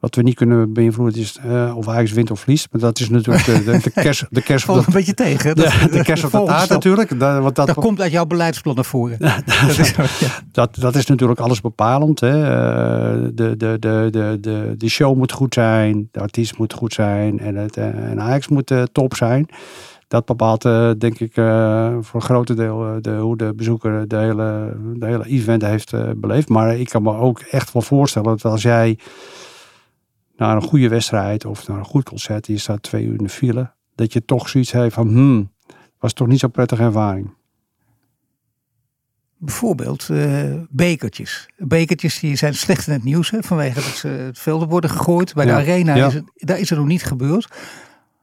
Wat 0.00 0.14
we 0.14 0.22
niet 0.22 0.34
kunnen 0.34 0.72
beïnvloeden 0.72 1.20
is 1.20 1.38
uh, 1.46 1.76
of 1.76 1.88
Ajax 1.88 2.12
wint 2.12 2.30
of 2.30 2.40
verliest. 2.40 2.68
Maar 2.70 2.80
dat 2.80 3.00
is 3.00 3.08
natuurlijk 3.08 3.44
de, 3.44 3.64
de, 3.64 3.78
de 3.82 3.90
kerst. 4.02 4.26
De 4.30 4.42
kerst 4.42 4.64
Valt 4.64 4.86
een 4.86 4.92
beetje 4.92 5.14
tegen. 5.14 5.56
Dat, 5.56 5.66
de, 5.66 5.88
de 5.90 6.02
kerst 6.02 6.24
op 6.24 6.30
de 6.30 6.42
taart 6.44 6.68
natuurlijk. 6.68 7.18
Dat, 7.18 7.42
want 7.42 7.54
dat, 7.54 7.66
dat 7.66 7.76
komt 7.76 8.00
uit 8.00 8.12
jouw 8.12 8.26
beleidsplan 8.26 8.74
naar 8.74 8.84
voren. 8.84 9.18
dat, 9.66 9.78
is, 9.78 9.94
dat, 10.52 10.74
dat 10.74 10.94
is 10.94 11.06
natuurlijk 11.06 11.40
alles 11.40 11.60
bepalend. 11.60 12.20
Hè. 12.20 12.30
De, 13.34 13.56
de, 13.56 13.76
de, 13.78 14.08
de, 14.10 14.38
de, 14.40 14.74
de 14.76 14.88
show 14.88 15.16
moet 15.16 15.32
goed 15.32 15.54
zijn. 15.54 16.08
De 16.10 16.20
artiest 16.20 16.58
moet 16.58 16.72
goed 16.72 16.92
zijn. 16.92 17.38
En, 17.38 17.56
het, 17.56 17.76
en 17.76 18.20
Ajax 18.20 18.48
moet 18.48 18.72
top 18.92 19.14
zijn 19.14 19.48
dat 20.12 20.24
bepaalt 20.24 20.62
denk 21.00 21.18
ik 21.18 21.32
voor 22.00 22.20
een 22.20 22.22
groot 22.22 22.56
deel 22.56 22.98
de, 23.00 23.16
hoe 23.16 23.36
de 23.36 23.54
bezoeker 23.54 24.08
de 24.08 24.16
hele, 24.16 24.76
de 24.94 25.06
hele 25.06 25.26
event 25.26 25.62
heeft 25.62 26.20
beleefd. 26.20 26.48
Maar 26.48 26.76
ik 26.76 26.88
kan 26.88 27.02
me 27.02 27.14
ook 27.14 27.40
echt 27.40 27.72
wel 27.72 27.82
voorstellen 27.82 28.28
dat 28.28 28.44
als 28.44 28.62
jij 28.62 28.98
naar 30.36 30.56
een 30.56 30.62
goede 30.62 30.88
wedstrijd 30.88 31.44
of 31.44 31.68
naar 31.68 31.78
een 31.78 31.84
goed 31.84 32.04
concert, 32.04 32.46
je 32.46 32.58
staat 32.58 32.82
twee 32.82 33.04
uur 33.04 33.18
in 33.18 33.24
de 33.24 33.28
file, 33.28 33.70
dat 33.94 34.12
je 34.12 34.24
toch 34.24 34.48
zoiets 34.48 34.72
heeft 34.72 34.94
van, 34.94 35.08
hmm, 35.08 35.50
was 35.98 36.12
toch 36.12 36.26
niet 36.26 36.38
zo'n 36.38 36.50
prettige 36.50 36.82
ervaring. 36.82 37.34
Bijvoorbeeld 39.36 40.08
uh, 40.10 40.54
bekertjes. 40.70 41.48
Bekertjes 41.56 42.20
die 42.20 42.36
zijn 42.36 42.54
slecht 42.54 42.86
in 42.86 42.92
het 42.92 43.04
nieuws 43.04 43.30
hè, 43.30 43.42
vanwege 43.42 43.74
dat 43.74 43.84
ze 43.84 44.08
het 44.08 44.38
velden 44.38 44.68
worden 44.68 44.90
gegooid. 44.90 45.34
Bij 45.34 45.44
de 45.44 45.52
arena 45.52 45.94
is 45.94 46.14
het, 46.14 46.24
daar 46.34 46.58
is 46.58 46.70
het 46.70 46.78
nog 46.78 46.88
niet 46.88 47.04
gebeurd. 47.04 47.48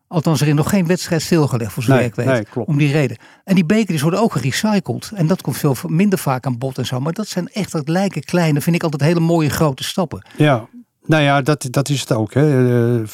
Althans, 0.09 0.41
er 0.41 0.47
is 0.47 0.53
nog 0.53 0.69
geen 0.69 0.87
wedstrijd 0.87 1.21
stilgelegd 1.21 1.71
voor 1.71 1.83
zover 1.83 1.99
nee, 2.15 2.39
ik 2.39 2.47
weet. 2.53 2.67
om 2.67 2.77
die 2.77 2.91
reden. 2.91 3.17
En 3.43 3.55
die 3.55 3.65
bekertjes 3.65 4.01
worden 4.01 4.19
ook 4.19 4.31
gerecycled. 4.31 5.11
En 5.15 5.27
dat 5.27 5.41
komt 5.41 5.57
veel 5.57 5.75
minder 5.87 6.19
vaak 6.19 6.45
aan 6.45 6.57
bod 6.57 6.77
en 6.77 6.85
zo. 6.85 6.99
Maar 6.99 7.13
dat 7.13 7.27
zijn 7.27 7.47
echt, 7.47 7.71
dat 7.71 7.87
lijken 7.87 8.23
kleine, 8.23 8.61
vind 8.61 8.75
ik 8.75 8.83
altijd 8.83 9.01
hele 9.01 9.19
mooie 9.19 9.49
grote 9.49 9.83
stappen. 9.83 10.25
Ja, 10.37 10.67
nou 11.05 11.23
ja, 11.23 11.41
dat, 11.41 11.67
dat 11.69 11.89
is 11.89 11.99
het 11.99 12.11
ook. 12.11 12.33
Hè. 12.33 12.99
Uh, 12.99 13.05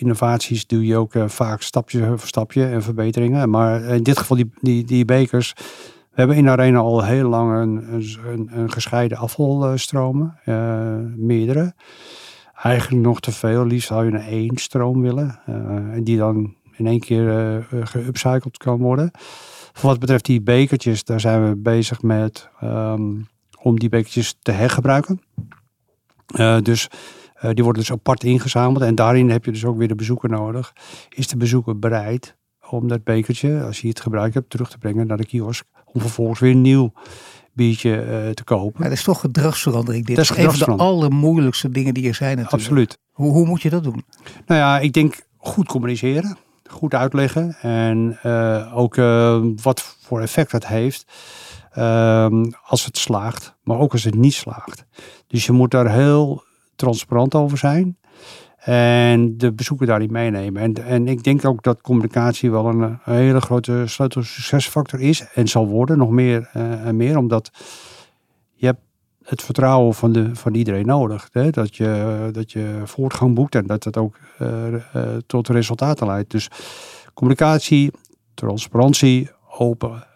innovaties 0.00 0.66
doe 0.66 0.86
je 0.86 0.96
ook 0.96 1.14
uh, 1.14 1.28
vaak 1.28 1.62
stapje 1.62 2.06
voor 2.06 2.28
stapje 2.28 2.66
en 2.66 2.82
verbeteringen. 2.82 3.50
Maar 3.50 3.82
in 3.82 4.02
dit 4.02 4.18
geval 4.18 4.36
die, 4.36 4.50
die, 4.60 4.84
die 4.84 5.04
bekers. 5.04 5.52
We 6.10 6.22
hebben 6.22 6.36
in 6.36 6.48
arena 6.48 6.78
al 6.78 7.04
heel 7.04 7.28
lang 7.28 7.56
een, 7.60 8.04
een, 8.26 8.50
een 8.52 8.72
gescheiden 8.72 9.18
afvalstromen. 9.18 10.38
meerdere. 11.16 11.74
Eigenlijk 12.62 13.02
nog 13.02 13.20
te 13.20 13.32
veel. 13.32 13.66
Liefst 13.66 13.88
zou 13.88 14.04
je 14.04 14.10
een 14.10 14.20
één 14.20 14.56
stroom 14.56 15.02
willen. 15.02 15.40
en 15.92 16.04
die 16.04 16.16
dan 16.16 16.54
in 16.72 16.86
één 16.86 17.00
keer 17.00 17.66
geupcycled 17.70 18.56
kan 18.56 18.78
worden. 18.78 19.10
Voor 19.72 19.90
wat 19.90 19.98
betreft 19.98 20.24
die 20.24 20.42
bekertjes, 20.42 21.04
daar 21.04 21.20
zijn 21.20 21.48
we 21.48 21.56
bezig 21.56 22.02
met 22.02 22.48
um, 22.62 23.28
om 23.62 23.78
die 23.78 23.88
bekertjes 23.88 24.36
te 24.42 24.50
hergebruiken. 24.52 25.20
Dus 26.62 26.88
die 27.40 27.64
worden 27.64 27.82
dus 27.82 27.92
apart 27.92 28.24
ingezameld. 28.24 28.82
En 28.82 28.94
daarin 28.94 29.30
heb 29.30 29.44
je 29.44 29.52
dus 29.52 29.64
ook 29.64 29.78
weer 29.78 29.88
de 29.88 29.94
bezoeker 29.94 30.28
nodig. 30.28 30.72
Is 31.08 31.28
de 31.28 31.36
bezoeker 31.36 31.78
bereid 31.78 32.36
om 32.70 32.88
dat 32.88 33.04
bekertje, 33.04 33.62
als 33.62 33.80
je 33.80 33.88
het 33.88 34.00
gebruikt 34.00 34.34
hebt, 34.34 34.50
terug 34.50 34.70
te 34.70 34.78
brengen 34.78 35.06
naar 35.06 35.16
de 35.16 35.26
kiosk. 35.26 35.66
Om 35.84 36.00
vervolgens 36.00 36.40
weer 36.40 36.54
nieuw 36.54 36.92
biertje 37.56 37.90
uh, 37.90 38.30
te 38.30 38.44
kopen. 38.44 38.82
Ja, 38.82 38.88
dat 38.88 38.98
is 38.98 39.04
toch 39.04 39.20
gedragsverandering. 39.20 40.06
Dit 40.06 40.16
dat 40.16 40.24
is, 40.24 40.36
een 40.36 40.52
van 40.52 40.76
de 40.76 40.82
allermoeilijkste 40.82 41.70
dingen 41.70 41.94
die 41.94 42.08
er 42.08 42.14
zijn 42.14 42.36
natuurlijk. 42.36 42.62
Absoluut. 42.62 42.98
Hoe, 43.12 43.32
hoe 43.32 43.46
moet 43.46 43.62
je 43.62 43.70
dat 43.70 43.84
doen? 43.84 44.04
Nou 44.46 44.60
ja, 44.60 44.78
ik 44.78 44.92
denk 44.92 45.26
goed 45.36 45.66
communiceren. 45.66 46.36
Goed 46.70 46.94
uitleggen. 46.94 47.56
En 47.60 48.18
uh, 48.26 48.76
ook 48.76 48.96
uh, 48.96 49.42
wat 49.62 49.96
voor 50.00 50.20
effect 50.20 50.50
dat 50.50 50.66
heeft. 50.66 51.04
Als 52.62 52.84
het 52.84 52.98
slaagt, 52.98 53.56
maar 53.62 53.78
ook 53.78 53.92
als 53.92 54.04
het 54.04 54.14
niet 54.14 54.34
slaagt. 54.34 54.86
Dus 55.26 55.46
je 55.46 55.52
moet 55.52 55.70
daar 55.70 55.90
heel 55.90 56.44
transparant 56.76 57.34
over 57.34 57.58
zijn. 57.58 57.98
En 58.66 59.38
de 59.38 59.52
bezoeker 59.52 59.86
daarin 59.86 60.12
meenemen. 60.12 60.62
En, 60.62 60.84
en 60.84 61.08
ik 61.08 61.22
denk 61.22 61.44
ook 61.44 61.62
dat 61.62 61.80
communicatie 61.80 62.50
wel 62.50 62.66
een, 62.66 62.98
hele 63.02 63.40
grote 63.40 63.82
sleutel 63.86 64.22
succesfactor 64.22 65.00
is. 65.00 65.26
En 65.34 65.48
zal 65.48 65.66
worden, 65.66 65.98
nog 65.98 66.10
meer 66.10 66.50
uh, 66.56 66.86
en 66.86 66.96
meer. 66.96 67.16
Omdat 67.16 67.50
je 68.54 68.66
hebt 68.66 68.80
het 69.22 69.42
vertrouwen 69.42 69.94
van, 69.94 70.12
de, 70.12 70.34
van 70.34 70.54
iedereen 70.54 70.86
nodig. 70.86 71.28
Hè? 71.32 71.50
Dat, 71.50 71.76
je, 71.76 72.28
dat 72.32 72.52
je 72.52 72.80
voortgang 72.84 73.34
boekt 73.34 73.54
en 73.54 73.66
dat 73.66 73.84
het 73.84 73.96
ook 73.96 74.16
uh, 74.42 74.74
tot 75.26 75.48
resultaten 75.48 76.06
leidt. 76.06 76.30
Dus 76.30 76.48
communicatie, 77.14 77.90
transparantie, 78.34 79.30
open 79.58 80.06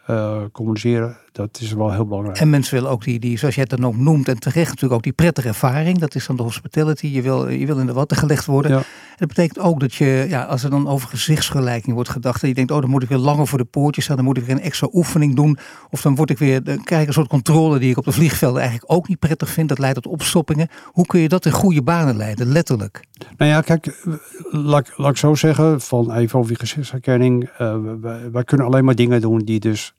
communiceren, 0.52 1.16
dat 1.32 1.58
is 1.60 1.72
wel 1.72 1.92
heel 1.92 2.06
belangrijk. 2.06 2.38
En 2.38 2.50
mensen 2.50 2.74
willen 2.74 2.90
ook 2.90 3.04
die, 3.04 3.18
die, 3.18 3.38
zoals 3.38 3.54
jij 3.54 3.66
het 3.68 3.80
dan 3.80 3.88
ook 3.88 3.96
noemt, 3.96 4.28
en 4.28 4.38
terecht 4.38 4.68
natuurlijk 4.68 4.94
ook 4.94 5.02
die 5.02 5.12
prettige 5.12 5.48
ervaring. 5.48 5.98
Dat 5.98 6.14
is 6.14 6.26
dan 6.26 6.36
de 6.36 6.42
hospitality. 6.42 7.06
Je 7.06 7.22
wil, 7.22 7.48
je 7.48 7.66
wil 7.66 7.78
in 7.78 7.86
de 7.86 7.92
watten 7.92 8.16
gelegd 8.16 8.46
worden. 8.46 8.70
En 8.70 8.84
dat 9.16 9.28
betekent 9.28 9.58
ook 9.58 9.80
dat 9.80 9.94
je, 9.94 10.26
ja, 10.28 10.42
als 10.42 10.64
er 10.64 10.70
dan 10.70 10.88
over 10.88 11.08
gezichtsgelijking 11.08 11.94
wordt 11.94 12.10
gedacht, 12.10 12.42
en 12.42 12.48
je 12.48 12.54
denkt, 12.54 12.70
oh, 12.70 12.80
dan 12.80 12.90
moet 12.90 13.02
ik 13.02 13.08
weer 13.08 13.18
langer 13.18 13.46
voor 13.46 13.58
de 13.58 13.64
poortjes 13.64 14.04
staan, 14.04 14.16
dan 14.16 14.24
moet 14.24 14.36
ik 14.36 14.44
weer 14.44 14.56
een 14.56 14.62
extra 14.62 14.88
oefening 14.92 15.36
doen. 15.36 15.58
Of 15.90 16.02
dan 16.02 16.14
word 16.14 16.30
ik 16.30 16.38
weer, 16.38 16.62
dan 16.62 16.84
krijg 16.84 17.02
ik 17.02 17.08
een 17.08 17.14
soort 17.14 17.28
controle 17.28 17.78
die 17.78 17.90
ik 17.90 17.98
op 17.98 18.04
de 18.04 18.12
vliegvelden 18.12 18.60
eigenlijk 18.60 18.92
ook 18.92 19.08
niet 19.08 19.18
prettig 19.18 19.48
vind. 19.48 19.68
Dat 19.68 19.78
leidt 19.78 20.02
tot 20.02 20.12
opstoppingen. 20.12 20.68
Hoe 20.84 21.06
kun 21.06 21.20
je 21.20 21.28
dat 21.28 21.46
in 21.46 21.52
goede 21.52 21.82
banen 21.82 22.16
leiden, 22.16 22.46
letterlijk? 22.46 23.04
Nou 23.36 23.50
ja, 23.50 23.60
kijk, 23.60 24.04
laat, 24.50 24.92
laat 24.96 25.10
ik 25.10 25.16
zo 25.16 25.34
zeggen, 25.34 25.80
van 25.80 26.12
even 26.12 26.38
over 26.38 26.50
die 26.50 26.60
gezichtsherkenning. 26.60 27.50
Uh, 27.58 27.76
wij, 28.00 28.30
wij 28.30 28.44
kunnen 28.44 28.66
alleen 28.66 28.84
maar 28.84 28.94
dingen 28.94 29.20
doen 29.20 29.38
die 29.38 29.60
dus 29.60 29.94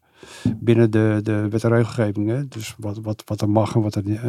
binnen 0.55 0.91
de, 0.91 1.19
de 1.23 1.47
wet 1.49 1.63
en 1.63 1.69
regelgeving. 1.69 2.49
Dus 2.49 2.75
wat, 2.77 2.99
wat, 3.01 3.21
wat 3.25 3.41
er 3.41 3.49
mag 3.49 3.75
en, 3.75 3.81
wat 3.81 3.95
er, 3.95 4.05
uh, 4.05 4.19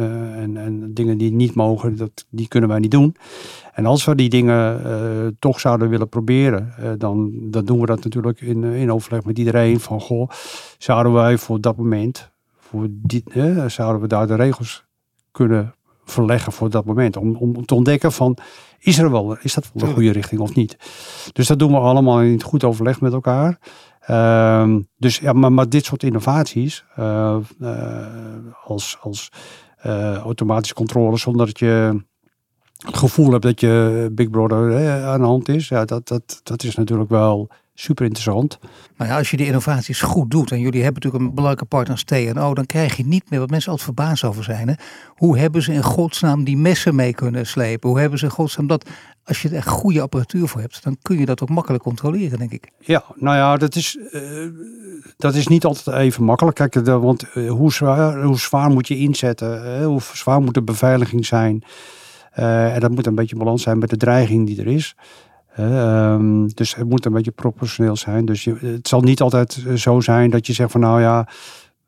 en, 0.41 0.57
en 0.57 0.93
dingen 0.93 1.17
die 1.17 1.31
niet 1.31 1.55
mogen, 1.55 1.97
dat, 1.97 2.25
die 2.29 2.47
kunnen 2.47 2.69
wij 2.69 2.79
niet 2.79 2.91
doen. 2.91 3.15
En 3.73 3.85
als 3.85 4.05
we 4.05 4.15
die 4.15 4.29
dingen 4.29 4.81
uh, 4.85 5.27
toch 5.39 5.59
zouden 5.59 5.89
willen 5.89 6.09
proberen, 6.09 6.73
uh, 6.79 6.91
dan, 6.97 7.31
dan 7.33 7.65
doen 7.65 7.79
we 7.79 7.85
dat 7.85 8.03
natuurlijk 8.03 8.41
in, 8.41 8.63
in 8.63 8.91
overleg 8.91 9.25
met 9.25 9.37
iedereen. 9.37 9.79
Van 9.79 10.01
goh, 10.01 10.29
zouden 10.77 11.13
wij 11.13 11.37
voor 11.37 11.61
dat 11.61 11.77
moment, 11.77 12.31
voor 12.57 12.87
dit, 12.89 13.23
zouden 13.67 14.01
we 14.01 14.07
daar 14.07 14.27
de 14.27 14.35
regels 14.35 14.85
kunnen 15.31 15.75
verleggen 16.05 16.51
voor 16.51 16.69
dat 16.69 16.85
moment. 16.85 17.17
Om, 17.17 17.35
om 17.35 17.65
te 17.65 17.75
ontdekken 17.75 18.11
van, 18.11 18.37
is 18.79 18.97
er 18.97 19.11
wel, 19.11 19.37
is 19.37 19.53
dat 19.53 19.69
wel 19.73 19.87
de 19.87 19.93
goede 19.93 20.11
richting 20.11 20.41
of 20.41 20.55
niet? 20.55 20.77
Dus 21.33 21.47
dat 21.47 21.59
doen 21.59 21.71
we 21.71 21.77
allemaal 21.77 22.21
in 22.21 22.41
goed 22.41 22.63
overleg 22.63 23.01
met 23.01 23.13
elkaar. 23.13 23.59
Ehm, 24.05 24.79
dus 24.97 25.17
ja, 25.17 25.33
maar, 25.33 25.51
maar 25.51 25.69
dit 25.69 25.85
soort 25.85 26.03
innovaties, 26.03 26.85
uh, 26.99 27.37
uh, 27.61 28.05
als, 28.63 28.97
als 29.01 29.31
uh, 29.85 30.17
automatische 30.17 30.73
controle 30.73 31.17
zonder 31.17 31.45
dat 31.45 31.59
je 31.59 32.01
het 32.85 32.97
gevoel 32.97 33.31
hebt 33.31 33.43
dat 33.43 33.59
je 33.59 34.09
Big 34.11 34.29
Brother 34.29 35.03
aan 35.05 35.19
de 35.19 35.25
hand 35.25 35.49
is, 35.49 35.67
ja, 35.67 35.85
dat, 35.85 36.07
dat, 36.07 36.39
dat 36.43 36.63
is 36.63 36.75
natuurlijk 36.75 37.09
wel 37.09 37.49
super 37.73 38.05
interessant. 38.05 38.59
Maar 38.95 39.07
ja, 39.07 39.17
als 39.17 39.31
je 39.31 39.37
die 39.37 39.45
innovaties 39.45 40.01
goed 40.01 40.31
doet 40.31 40.51
en 40.51 40.59
jullie 40.59 40.83
hebben 40.83 41.01
natuurlijk 41.01 41.23
een 41.23 41.35
belangrijke 41.35 41.65
partner 41.65 41.91
als 41.91 42.03
TNO, 42.03 42.53
dan 42.53 42.65
krijg 42.65 42.97
je 42.97 43.05
niet 43.05 43.29
meer 43.29 43.39
wat 43.39 43.49
mensen 43.49 43.71
altijd 43.71 43.95
verbaasd 43.95 44.23
over 44.23 44.43
zijn. 44.43 44.67
Hè? 44.67 44.73
Hoe 45.07 45.37
hebben 45.37 45.61
ze 45.61 45.73
in 45.73 45.83
godsnaam 45.83 46.43
die 46.43 46.57
messen 46.57 46.95
mee 46.95 47.13
kunnen 47.13 47.45
slepen? 47.47 47.89
Hoe 47.89 47.99
hebben 47.99 48.19
ze 48.19 48.25
in 48.25 48.31
godsnaam 48.31 48.67
dat? 48.67 48.89
Als 49.25 49.41
je 49.41 49.49
er 49.49 49.63
goede 49.63 50.01
apparatuur 50.01 50.47
voor 50.47 50.61
hebt, 50.61 50.83
dan 50.83 50.97
kun 51.01 51.17
je 51.17 51.25
dat 51.25 51.41
ook 51.41 51.49
makkelijk 51.49 51.83
controleren, 51.83 52.39
denk 52.39 52.51
ik. 52.51 52.71
Ja, 52.79 53.03
nou 53.15 53.35
ja, 53.35 53.57
dat 53.57 53.75
is, 53.75 53.97
uh, 54.11 54.49
dat 55.17 55.35
is 55.35 55.47
niet 55.47 55.65
altijd 55.65 55.97
even 55.97 56.23
makkelijk. 56.23 56.55
Kijk, 56.55 56.85
de, 56.85 56.99
want 56.99 57.25
uh, 57.33 57.51
hoe, 57.51 57.73
zwaar, 57.73 58.23
hoe 58.23 58.39
zwaar 58.39 58.69
moet 58.69 58.87
je 58.87 58.97
inzetten? 58.97 59.83
Hoe 59.83 60.01
zwaar 60.01 60.41
moet 60.41 60.53
de 60.53 60.63
beveiliging 60.63 61.25
zijn? 61.25 61.63
en 62.33 62.79
dat 62.79 62.91
moet 62.91 63.05
een 63.05 63.15
beetje 63.15 63.35
balans 63.35 63.63
zijn 63.63 63.77
met 63.77 63.89
de 63.89 63.97
dreiging 63.97 64.47
die 64.47 64.59
er 64.59 64.67
is. 64.67 64.95
Um, 65.59 66.53
dus 66.53 66.75
het 66.75 66.89
moet 66.89 67.05
een 67.05 67.13
beetje 67.13 67.31
proportioneel 67.31 67.95
zijn. 67.95 68.25
Dus 68.25 68.43
je, 68.43 68.55
het 68.61 68.87
zal 68.87 69.01
niet 69.01 69.21
altijd 69.21 69.63
eh, 69.67 69.73
zo 69.73 69.99
zijn 69.99 70.29
dat 70.29 70.47
je 70.47 70.53
zegt 70.53 70.71
van 70.71 70.81
nou 70.81 71.01
ja, 71.01 71.27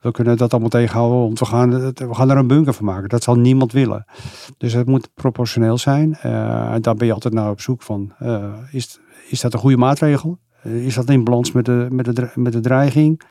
we 0.06 0.12
kunnen 0.12 0.38
dat 0.38 0.52
allemaal 0.52 0.70
tegenhouden, 0.70 1.20
want 1.20 1.40
we 1.40 1.46
gaan, 1.46 1.70
we 1.94 2.16
gaan 2.16 2.30
er 2.30 2.38
een 2.38 2.48
bunker 2.48 2.74
van 2.74 2.86
maken. 2.86 3.10
Dat 3.10 3.24
zal 3.24 3.36
niemand 3.36 3.72
willen. 3.72 4.06
Dus 4.58 4.74
het 4.74 4.88
moet 4.88 5.10
proportioneel 5.14 5.78
zijn. 5.78 6.18
Uh, 6.26 6.74
en 6.74 6.82
daar 6.82 6.96
ben 6.96 7.08
je 7.08 7.14
altijd 7.14 7.34
naar 7.34 7.50
op 7.50 7.62
zoek 7.62 7.82
van, 7.82 8.14
uh, 8.22 8.54
is, 8.72 9.00
is 9.30 9.42
dat 9.42 9.54
een 9.54 9.60
goede 9.60 9.78
maatregel? 9.78 10.38
is 10.64 10.96
dat 10.96 11.10
in 11.10 11.24
balans 11.24 11.52
met 11.52 11.66
de, 11.66 11.88
met 11.90 12.16
de, 12.16 12.30
met 12.36 12.54
de 12.54 12.60
dreiging? 12.60 13.22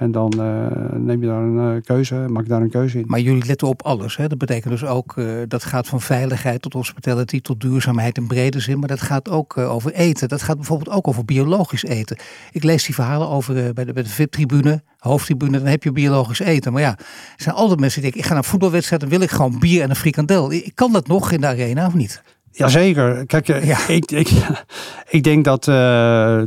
En 0.00 0.12
dan 0.12 0.32
uh, 0.36 0.66
neem 0.96 1.20
je 1.20 1.26
daar 1.26 1.42
een 1.42 1.74
uh, 1.74 1.82
keuze, 1.82 2.14
maak 2.14 2.42
je 2.42 2.48
daar 2.48 2.60
een 2.60 2.70
keuze 2.70 2.98
in. 2.98 3.04
Maar 3.06 3.20
jullie 3.20 3.46
letten 3.46 3.68
op 3.68 3.82
alles. 3.82 4.16
Hè? 4.16 4.28
Dat 4.28 4.38
betekent 4.38 4.72
dus 4.72 4.84
ook, 4.84 5.16
uh, 5.16 5.26
dat 5.48 5.64
gaat 5.64 5.86
van 5.86 6.00
veiligheid 6.00 6.62
tot 6.62 6.72
hospitality, 6.72 7.40
tot 7.40 7.60
duurzaamheid 7.60 8.16
in 8.16 8.26
brede 8.26 8.60
zin. 8.60 8.78
Maar 8.78 8.88
dat 8.88 9.00
gaat 9.00 9.28
ook 9.28 9.56
over 9.56 9.92
eten. 9.92 10.28
Dat 10.28 10.42
gaat 10.42 10.56
bijvoorbeeld 10.56 10.96
ook 10.96 11.08
over 11.08 11.24
biologisch 11.24 11.84
eten. 11.84 12.18
Ik 12.52 12.62
lees 12.62 12.84
die 12.84 12.94
verhalen 12.94 13.28
over 13.28 13.72
bij 13.74 13.84
de, 13.84 13.92
bij 13.92 14.02
de 14.02 14.08
VIP-tribune, 14.08 14.82
hoofdtribune, 14.98 15.58
dan 15.58 15.66
heb 15.66 15.82
je 15.82 15.92
biologisch 15.92 16.40
eten. 16.40 16.72
Maar 16.72 16.82
ja, 16.82 16.98
er 16.98 17.42
zijn 17.42 17.54
altijd 17.54 17.80
mensen 17.80 18.02
die 18.02 18.10
denken, 18.10 18.20
ik 18.20 18.26
ga 18.26 18.34
naar 18.34 18.44
een 18.44 18.50
voetbalwedstrijd, 18.50 19.00
dan 19.00 19.10
wil 19.10 19.20
ik 19.20 19.30
gewoon 19.30 19.58
bier 19.58 19.82
en 19.82 19.90
een 19.90 19.96
frikandel. 19.96 20.52
Ik 20.52 20.72
kan 20.74 20.92
dat 20.92 21.06
nog 21.06 21.32
in 21.32 21.40
de 21.40 21.46
arena 21.46 21.86
of 21.86 21.94
niet? 21.94 22.22
Jazeker. 22.50 23.26
Kijk, 23.26 23.46
ja. 23.46 23.88
ik, 23.88 24.10
ik, 24.10 24.30
ik 25.16 25.22
denk 25.22 25.44
dat, 25.44 25.64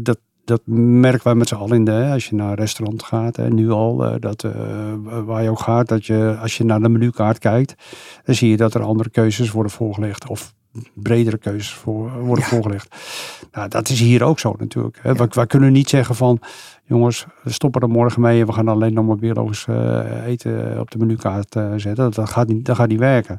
dat 0.03 0.17
dat 0.45 0.61
merken 0.65 1.23
wij 1.23 1.35
met 1.35 1.47
z'n 1.47 1.55
allen 1.55 1.75
in 1.75 1.85
de, 1.85 2.09
als 2.11 2.25
je 2.25 2.35
naar 2.35 2.49
een 2.49 2.55
restaurant 2.55 3.03
gaat, 3.03 3.37
en 3.37 3.55
nu 3.55 3.69
al, 3.69 4.05
eh, 4.05 4.15
dat, 4.19 4.43
uh, 4.43 4.51
waar 5.25 5.43
je 5.43 5.49
ook 5.49 5.59
gaat, 5.59 5.87
dat 5.87 6.05
je 6.05 6.37
als 6.41 6.57
je 6.57 6.63
naar 6.63 6.81
de 6.81 6.89
menukaart 6.89 7.39
kijkt, 7.39 7.75
dan 8.23 8.35
zie 8.35 8.49
je 8.49 8.57
dat 8.57 8.73
er 8.73 8.81
andere 8.81 9.09
keuzes 9.09 9.51
worden 9.51 9.71
voorgelegd. 9.71 10.27
Of 10.27 10.53
bredere 10.93 11.37
keuzes 11.37 11.73
voor, 11.73 12.19
worden 12.19 12.43
voorgelegd. 12.43 12.95
Nou, 13.51 13.69
dat 13.69 13.89
is 13.89 13.99
hier 13.99 14.23
ook 14.23 14.39
zo 14.39 14.55
natuurlijk. 14.57 14.99
Hè. 15.01 15.11
Ja. 15.11 15.27
Wij, 15.29 15.45
kunnen 15.45 15.71
niet 15.71 15.89
zeggen 15.89 16.15
van, 16.15 16.39
jongens, 16.83 17.25
we 17.43 17.51
stoppen 17.51 17.81
er 17.81 17.89
morgen 17.89 18.21
mee 18.21 18.39
en 18.39 18.45
we 18.45 18.53
gaan 18.53 18.67
alleen 18.67 18.93
nog 18.93 19.05
maar 19.05 19.15
biologisch 19.15 19.65
uh, 19.69 20.25
eten 20.25 20.79
op 20.79 20.91
de 20.91 20.97
menukaart 20.97 21.55
uh, 21.55 21.73
zetten. 21.75 22.11
Dat 22.11 22.29
gaat, 22.29 22.47
niet, 22.47 22.65
dat 22.65 22.75
gaat 22.75 22.87
niet 22.87 22.99
werken. 22.99 23.37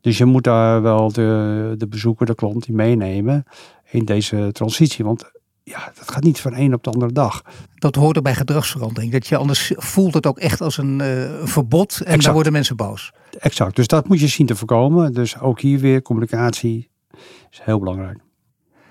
Dus 0.00 0.18
je 0.18 0.24
moet 0.24 0.44
daar 0.44 0.82
wel 0.82 1.12
de, 1.12 1.74
de 1.78 1.88
bezoeker, 1.88 2.26
de 2.26 2.34
klant, 2.34 2.64
die 2.64 2.74
meenemen 2.74 3.44
in 3.90 4.04
deze 4.04 4.48
transitie. 4.52 5.04
Want 5.04 5.30
ja, 5.68 5.92
dat 5.98 6.10
gaat 6.10 6.22
niet 6.22 6.40
van 6.40 6.54
een 6.54 6.74
op 6.74 6.82
de 6.82 6.90
andere 6.90 7.12
dag. 7.12 7.42
Dat 7.74 7.94
hoort 7.94 8.16
er 8.16 8.22
bij 8.22 8.34
gedragsverandering. 8.34 9.12
Dat 9.12 9.26
je 9.26 9.36
anders 9.36 9.72
voelt 9.76 10.14
het 10.14 10.26
ook 10.26 10.38
echt 10.38 10.60
als 10.60 10.78
een 10.78 11.00
uh, 11.00 11.30
verbod 11.44 12.00
en 12.00 12.18
dan 12.18 12.32
worden 12.32 12.52
mensen 12.52 12.76
boos. 12.76 13.12
Exact, 13.38 13.76
dus 13.76 13.86
dat 13.86 14.08
moet 14.08 14.20
je 14.20 14.26
zien 14.26 14.46
te 14.46 14.56
voorkomen. 14.56 15.12
Dus 15.12 15.38
ook 15.38 15.60
hier 15.60 15.78
weer 15.78 16.02
communicatie 16.02 16.90
is 17.50 17.60
heel 17.62 17.78
belangrijk. 17.78 18.18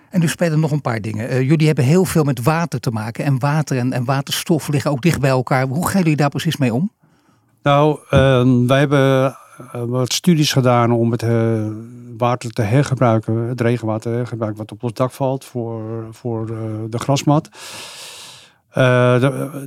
En 0.09 0.19
nu 0.19 0.27
spelen 0.27 0.59
nog 0.59 0.71
een 0.71 0.81
paar 0.81 1.01
dingen. 1.01 1.31
Uh, 1.31 1.41
jullie 1.41 1.67
hebben 1.67 1.85
heel 1.85 2.05
veel 2.05 2.23
met 2.23 2.43
water 2.43 2.79
te 2.79 2.91
maken. 2.91 3.25
En 3.25 3.39
water 3.39 3.77
en, 3.77 3.93
en 3.93 4.05
waterstof 4.05 4.67
liggen 4.67 4.91
ook 4.91 5.01
dicht 5.01 5.19
bij 5.19 5.29
elkaar. 5.29 5.67
Hoe 5.67 5.87
gaan 5.87 6.01
jullie 6.01 6.15
daar 6.15 6.29
precies 6.29 6.57
mee 6.57 6.73
om? 6.73 6.91
Nou, 7.63 7.99
uh, 8.11 8.67
wij 8.67 8.79
hebben 8.79 9.37
wat 9.71 10.13
studies 10.13 10.51
gedaan 10.51 10.91
om 10.91 11.11
het 11.11 11.25
water 12.17 12.51
te 12.51 12.61
hergebruiken, 12.61 13.35
het 13.35 13.61
regenwater 13.61 14.11
te 14.11 14.17
hergebruiken 14.17 14.59
wat 14.59 14.71
op 14.71 14.83
ons 14.83 14.93
dak 14.93 15.11
valt 15.11 15.45
voor, 15.45 16.07
voor 16.11 16.45
de, 16.45 16.85
de 16.89 16.99
grasmat. 16.99 17.49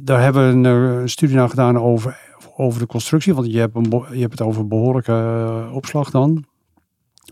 Daar 0.02 0.22
hebben 0.22 0.62
we 0.62 0.68
een, 0.68 1.08
studie 1.08 1.36
naar 1.36 1.48
gedaan 1.48 1.78
over, 1.78 2.18
over 2.56 2.80
de 2.80 2.86
constructie, 2.86 3.34
want 3.34 3.52
je 3.52 3.58
hebt, 3.58 3.76
een, 3.76 4.04
je 4.12 4.20
hebt 4.20 4.38
het 4.38 4.48
over 4.48 4.68
behoorlijke 4.68 5.68
opslag 5.72 6.10
dan. 6.10 6.44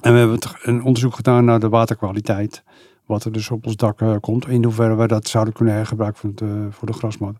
En 0.00 0.12
we 0.12 0.18
hebben 0.18 0.38
een 0.62 0.82
onderzoek 0.82 1.14
gedaan 1.14 1.44
naar 1.44 1.60
de 1.60 1.68
waterkwaliteit, 1.68 2.62
wat 3.06 3.24
er 3.24 3.32
dus 3.32 3.50
op 3.50 3.66
ons 3.66 3.76
dak 3.76 4.20
komt, 4.20 4.48
in 4.48 4.64
hoeverre 4.64 4.94
we 4.94 5.06
dat 5.06 5.28
zouden 5.28 5.54
kunnen 5.54 5.74
hergebruiken 5.74 6.20
voor, 6.20 6.30
het, 6.30 6.74
voor 6.74 6.86
de 6.86 6.94
grasmat. 6.94 7.36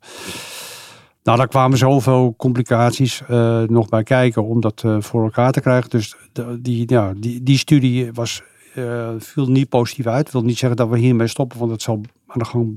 Nou, 1.26 1.38
daar 1.38 1.48
kwamen 1.48 1.78
zoveel 1.78 2.34
complicaties 2.36 3.22
uh, 3.30 3.62
nog 3.62 3.88
bij 3.88 4.02
kijken 4.02 4.44
om 4.44 4.60
dat 4.60 4.82
uh, 4.86 4.96
voor 5.00 5.22
elkaar 5.22 5.52
te 5.52 5.60
krijgen. 5.60 5.90
Dus 5.90 6.16
die, 6.58 6.90
ja, 6.90 7.12
die, 7.16 7.42
die 7.42 7.58
studie 7.58 8.12
was, 8.12 8.42
uh, 8.76 9.08
viel 9.18 9.46
niet 9.46 9.68
positief 9.68 10.06
uit. 10.06 10.26
Ik 10.26 10.32
wil 10.32 10.42
niet 10.42 10.58
zeggen 10.58 10.78
dat 10.78 10.88
we 10.88 10.98
hiermee 10.98 11.26
stoppen, 11.26 11.58
want 11.58 11.70
het 11.70 11.82
zal 11.82 12.00
aan 12.26 12.38
de 12.38 12.76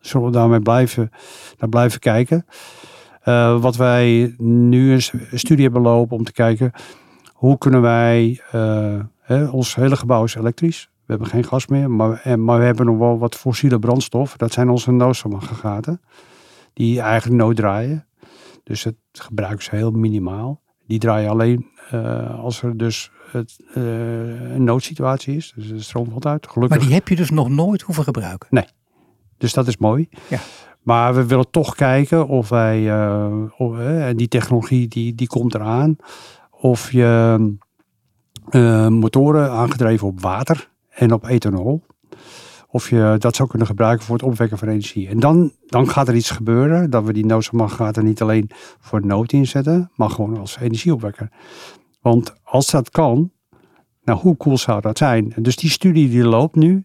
zullen 0.00 0.26
we 0.26 0.32
daarmee 0.32 0.60
blijven, 0.60 1.10
naar 1.58 1.68
blijven 1.68 2.00
kijken. 2.00 2.46
wat 3.60 3.76
wij 3.76 4.34
nu 4.38 4.92
een 4.92 5.02
studie 5.32 5.64
hebben 5.64 5.82
lopen 5.82 6.16
om 6.16 6.24
te 6.24 6.32
kijken 6.32 6.72
hoe 7.32 7.58
kunnen 7.58 7.80
wij, 7.80 8.40
hè, 9.20 9.46
ons 9.46 9.74
hele 9.74 9.96
gebouw 9.96 10.24
is 10.24 10.34
elektrisch. 10.34 10.90
We 10.96 11.14
hebben 11.14 11.26
geen 11.26 11.44
gas 11.44 11.66
meer, 11.66 11.90
maar, 11.90 12.20
en, 12.22 12.44
maar 12.44 12.58
we 12.58 12.64
hebben 12.64 12.86
nog 12.86 12.98
wel 12.98 13.18
wat 13.18 13.34
fossiele 13.34 13.78
brandstof. 13.78 14.36
Dat 14.36 14.52
zijn 14.52 14.68
onze 14.68 14.90
noodstromaggregaten 14.90 16.00
die 16.78 17.00
eigenlijk 17.00 17.42
nooit 17.42 17.56
draaien. 17.56 18.06
Dus 18.62 18.84
het 18.84 18.96
gebruik 19.12 19.58
is 19.58 19.68
heel 19.68 19.90
minimaal. 19.90 20.62
Die 20.86 20.98
draaien 20.98 21.30
alleen 21.30 21.66
uh, 21.94 22.38
als 22.38 22.62
er 22.62 22.76
dus 22.76 23.10
het, 23.30 23.58
uh, 23.76 24.52
een 24.52 24.64
noodsituatie 24.64 25.36
is. 25.36 25.52
Dus 25.56 25.68
de 25.68 25.80
stroom 25.80 26.10
valt 26.10 26.26
uit. 26.26 26.48
Gelukkig. 26.48 26.78
Maar 26.78 26.86
die 26.86 26.96
heb 26.96 27.08
je 27.08 27.16
dus 27.16 27.30
nog 27.30 27.48
nooit 27.48 27.82
hoeven 27.82 28.04
gebruiken? 28.04 28.48
Nee. 28.50 28.66
Dus 29.38 29.52
dat 29.52 29.66
is 29.66 29.76
mooi. 29.76 30.08
Ja. 30.28 30.38
Maar 30.82 31.14
we 31.14 31.26
willen 31.26 31.50
toch 31.50 31.74
kijken 31.74 32.26
of 32.26 32.48
wij, 32.48 32.80
uh, 32.80 33.42
of, 33.56 33.78
en 33.78 34.16
die 34.16 34.28
technologie 34.28 34.88
die, 34.88 35.14
die 35.14 35.26
komt 35.26 35.54
eraan, 35.54 35.96
of 36.50 36.92
je 36.92 37.56
motoren 38.88 39.50
aangedreven 39.50 40.06
op 40.06 40.20
water 40.20 40.70
en 40.88 41.12
op 41.12 41.24
ethanol 41.24 41.82
of 42.70 42.90
je 42.90 43.16
dat 43.18 43.36
zou 43.36 43.48
kunnen 43.48 43.66
gebruiken 43.66 44.06
voor 44.06 44.14
het 44.14 44.24
opwekken 44.24 44.58
van 44.58 44.68
energie. 44.68 45.08
En 45.08 45.20
dan, 45.20 45.52
dan 45.66 45.88
gaat 45.88 46.08
er 46.08 46.14
iets 46.14 46.30
gebeuren, 46.30 46.90
dat 46.90 47.04
we 47.04 47.12
die 47.12 47.26
noodzaamgaten 47.26 48.04
niet 48.04 48.22
alleen 48.22 48.50
voor 48.80 49.06
nood 49.06 49.32
inzetten, 49.32 49.90
maar 49.94 50.10
gewoon 50.10 50.38
als 50.38 50.58
energieopwekker. 50.58 51.28
Want 52.00 52.34
als 52.44 52.70
dat 52.70 52.90
kan, 52.90 53.30
nou 54.04 54.18
hoe 54.18 54.36
cool 54.36 54.58
zou 54.58 54.80
dat 54.80 54.98
zijn? 54.98 55.32
Dus 55.36 55.56
die 55.56 55.70
studie 55.70 56.08
die 56.08 56.24
loopt 56.24 56.54
nu. 56.54 56.84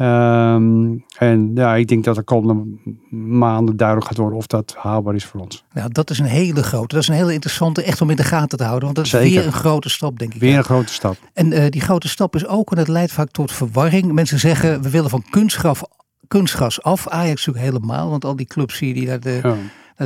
Ehm, 0.00 0.96
en 1.18 1.50
ja, 1.54 1.74
ik 1.74 1.88
denk 1.88 2.04
dat 2.04 2.14
de 2.14 2.22
komende 2.22 2.78
maanden 3.10 3.76
duidelijk 3.76 4.06
gaat 4.08 4.16
worden 4.16 4.38
of 4.38 4.46
dat 4.46 4.74
haalbaar 4.78 5.14
is 5.14 5.24
voor 5.24 5.40
ons. 5.40 5.64
Nou, 5.72 5.92
dat 5.92 6.10
is 6.10 6.18
een 6.18 6.24
hele 6.24 6.62
grote, 6.62 6.94
dat 6.94 7.02
is 7.02 7.08
een 7.08 7.14
hele 7.14 7.32
interessante, 7.32 7.82
echt 7.82 8.00
om 8.00 8.10
in 8.10 8.16
de 8.16 8.22
gaten 8.22 8.58
te 8.58 8.64
houden. 8.64 8.84
Want 8.84 8.96
dat 8.96 9.04
is 9.04 9.10
Zeker. 9.10 9.30
weer 9.30 9.46
een 9.46 9.52
grote 9.52 9.88
stap, 9.88 10.18
denk 10.18 10.34
ik. 10.34 10.40
Weer 10.40 10.56
een 10.56 10.64
grote 10.64 10.92
stap. 10.92 11.16
En 11.32 11.52
uh, 11.52 11.68
die 11.68 11.80
grote 11.80 12.08
stap 12.08 12.34
is 12.34 12.46
ook, 12.46 12.72
en 12.72 12.78
het 12.78 12.88
leidt 12.88 13.12
vaak 13.12 13.30
tot 13.30 13.52
verwarring. 13.52 14.12
Mensen 14.12 14.38
zeggen, 14.38 14.82
we 14.82 14.90
willen 14.90 15.10
van 15.10 15.24
kunstgas, 15.30 15.80
kunstgas 16.28 16.82
af. 16.82 17.08
Ajax 17.08 17.46
natuurlijk 17.46 17.74
helemaal, 17.74 18.10
want 18.10 18.24
al 18.24 18.36
die 18.36 18.46
clubs 18.46 18.76
zie 18.76 18.88
je 18.88 18.94
die 18.94 19.06
daar 19.06 19.20
de... 19.20 19.40
Ja 19.42 19.56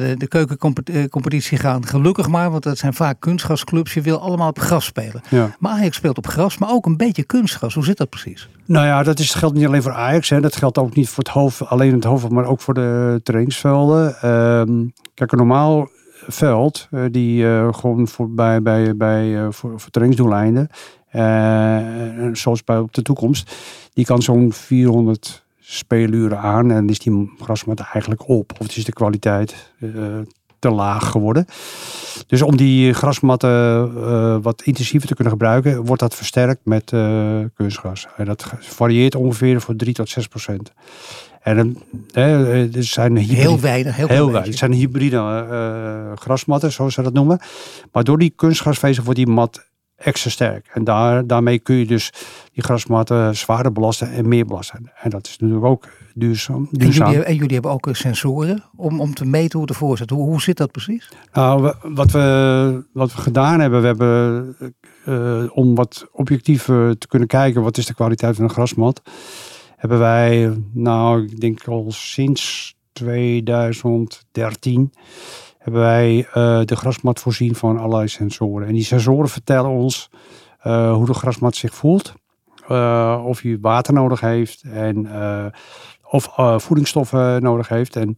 de, 0.01 0.15
de 0.17 0.29
keukencompetitie 0.29 1.59
gaan. 1.59 1.87
Gelukkig 1.87 2.29
maar, 2.29 2.51
want 2.51 2.63
dat 2.63 2.79
zijn 2.79 2.95
vaak 2.95 3.21
kunstgasclubs. 3.21 3.95
Je 3.95 4.01
wil 4.01 4.21
allemaal 4.21 4.49
op 4.49 4.59
gras 4.59 4.85
spelen. 4.85 5.23
Ja. 5.29 5.57
Maar 5.59 5.73
Ajax 5.73 5.97
speelt 5.97 6.19
op 6.19 6.27
gras, 6.27 6.59
maar 6.59 6.71
ook 6.71 6.87
een 6.87 6.97
beetje 6.97 7.25
kunstgas. 7.25 7.75
Hoe 7.75 7.85
zit 7.85 7.97
dat 7.97 8.09
precies? 8.09 8.49
Nou 8.65 8.87
ja, 8.87 9.03
dat 9.03 9.19
is, 9.19 9.35
geldt 9.35 9.57
niet 9.57 9.67
alleen 9.67 9.83
voor 9.83 9.93
Ajax. 9.93 10.29
Hè. 10.29 10.41
Dat 10.41 10.57
geldt 10.57 10.79
ook 10.79 10.95
niet 10.95 11.09
voor 11.09 11.25
het 11.25 11.33
hoofd, 11.33 11.67
alleen 11.67 11.93
het 11.93 12.05
hoofd, 12.05 12.29
maar 12.29 12.47
ook 12.47 12.61
voor 12.61 12.75
de 12.75 13.21
trainingsvelden. 13.23 14.21
Ehm, 14.21 14.85
kijk, 15.15 15.33
een 15.33 15.39
normaal 15.39 15.89
veld, 16.27 16.89
uh, 16.91 17.05
die 17.11 17.43
uh, 17.43 17.73
gewoon 17.73 18.09
voor, 18.09 18.31
bij, 18.31 18.63
bij, 18.63 18.97
bij, 18.97 19.27
uh, 19.27 19.47
voor, 19.51 19.81
voor 19.81 19.91
trainingsdoeleinden, 19.91 20.69
zoals 22.33 22.65
bij 22.65 22.79
op 22.79 22.95
de 22.95 23.03
toekomst, 23.03 23.55
die 23.93 24.05
kan 24.05 24.23
zo'n 24.23 24.53
400 24.53 25.44
speeluren 25.67 26.39
aan 26.39 26.71
en 26.71 26.89
is 26.89 26.99
die 26.99 27.31
grasmat 27.39 27.81
eigenlijk 27.81 28.29
op. 28.29 28.53
Of 28.59 28.77
is 28.77 28.85
de 28.85 28.93
kwaliteit 28.93 29.73
uh, 29.79 29.93
te 30.59 30.71
laag 30.71 31.11
geworden. 31.11 31.47
Dus 32.27 32.43
om 32.43 32.57
die 32.57 32.93
grasmatten 32.93 33.93
uh, 33.97 34.37
wat 34.43 34.63
intensiever 34.63 35.09
te 35.09 35.15
kunnen 35.15 35.33
gebruiken, 35.33 35.85
wordt 35.85 36.03
dat 36.03 36.15
versterkt 36.15 36.61
met 36.65 36.93
uh, 36.93 37.39
kunstgras. 37.55 38.07
En 38.17 38.25
dat 38.25 38.53
varieert 38.61 39.15
ongeveer 39.15 39.61
voor 39.61 39.77
3 39.77 39.95
tot 39.95 40.09
6 40.09 40.27
procent. 40.27 40.73
En 41.43 41.77
er 42.13 42.69
zijn 42.71 43.17
hybride, 43.17 43.41
heel 43.41 43.61
weinig. 43.61 43.97
Heel, 43.97 44.09
heel 44.09 44.27
weinig. 44.27 44.47
Het 44.47 44.59
zijn 44.59 44.73
hybride 44.73 46.13
grasmatten, 46.15 46.73
zoals 46.73 46.95
ze 46.95 47.03
dat 47.03 47.13
noemen. 47.13 47.39
Maar 47.93 48.05
door 48.05 48.19
die 48.19 48.33
kunstgrasvezel 48.37 49.05
wordt 49.05 49.19
die 49.19 49.29
mat 49.29 49.73
extra 49.97 50.31
sterk. 50.31 50.71
En 50.73 50.85
daar, 50.85 51.27
daarmee 51.27 51.59
kun 51.59 51.77
je 51.77 51.87
dus 51.87 52.13
die 52.53 52.63
grasmatten 52.63 53.37
zwaarder 53.37 53.73
belasten 53.73 54.11
en 54.11 54.29
meer 54.29 54.47
belasten. 54.47 54.93
En 54.95 55.11
dat 55.11 55.27
is 55.27 55.39
natuurlijk 55.39 55.67
ook 55.67 55.89
duurzaam. 56.15 56.69
duurzaam. 56.71 57.07
En, 57.07 57.13
jullie, 57.13 57.27
en 57.27 57.35
jullie 57.35 57.53
hebben 57.53 57.71
ook 57.71 57.89
sensoren 57.93 58.65
om, 58.77 59.01
om 59.01 59.15
te 59.15 59.25
meten 59.25 59.59
hoe 59.59 59.67
de 59.67 59.75
voorzet. 59.75 60.11
Hoe, 60.11 60.23
hoe 60.23 60.43
zit 60.43 60.57
dat 60.57 60.71
precies? 60.71 61.09
Nou, 61.33 61.75
wat 61.83 62.11
we, 62.11 62.85
wat 62.93 63.15
we 63.15 63.21
gedaan 63.21 63.61
hebben, 63.61 63.81
we 63.81 63.87
hebben 63.87 64.57
uh, 65.07 65.57
om 65.57 65.75
wat 65.75 66.07
objectief 66.13 66.65
te 66.65 67.07
kunnen 67.09 67.29
kijken 67.29 67.63
wat 67.63 67.77
is 67.77 67.87
de 67.87 67.95
kwaliteit 67.95 68.37
van 68.37 68.45
een 68.45 68.51
grasmat, 68.51 69.03
hebben 69.77 69.99
wij, 69.99 70.53
nou, 70.73 71.23
ik 71.23 71.41
denk 71.41 71.69
al 71.69 71.87
sinds 71.89 72.75
2013 72.93 74.93
hebben 75.65 75.83
wij 75.83 76.27
uh, 76.29 76.61
de 76.65 76.77
grasmat 76.77 77.21
voorzien 77.21 77.55
van 77.55 77.79
allerlei 77.79 78.09
sensoren. 78.09 78.67
En 78.67 78.73
die 78.73 78.85
sensoren 78.85 79.29
vertellen 79.29 79.71
ons 79.71 80.11
uh, 80.67 80.95
hoe 80.95 81.07
de 81.07 81.15
grasmat 81.15 81.57
zich 81.57 81.75
voelt. 81.75 82.15
Uh, 82.71 83.23
of 83.27 83.41
hij 83.41 83.59
water 83.61 83.95
nodig 83.95 84.21
heeft 84.21 84.63
en 84.63 85.09
of 86.11 86.33
voedingsstoffen 86.57 87.43
nodig 87.43 87.69
heeft. 87.69 87.97
En 87.97 88.15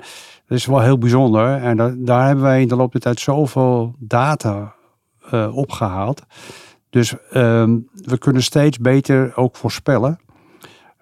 dat 0.46 0.58
is 0.58 0.66
wel 0.66 0.80
heel 0.80 0.98
bijzonder. 0.98 1.62
En 1.62 1.76
da 1.76 1.94
daar 1.96 2.26
hebben 2.26 2.44
wij 2.44 2.60
in 2.60 2.68
de 2.68 2.76
loop 2.76 2.92
der 2.92 3.00
tijd 3.00 3.20
zoveel 3.20 3.94
data 3.98 4.74
opgehaald. 5.50 6.22
Dus 6.90 7.14
ehm, 7.30 7.78
we 7.92 8.18
kunnen 8.18 8.42
steeds 8.42 8.78
beter 8.78 9.36
ook 9.36 9.56
voorspellen 9.56 10.18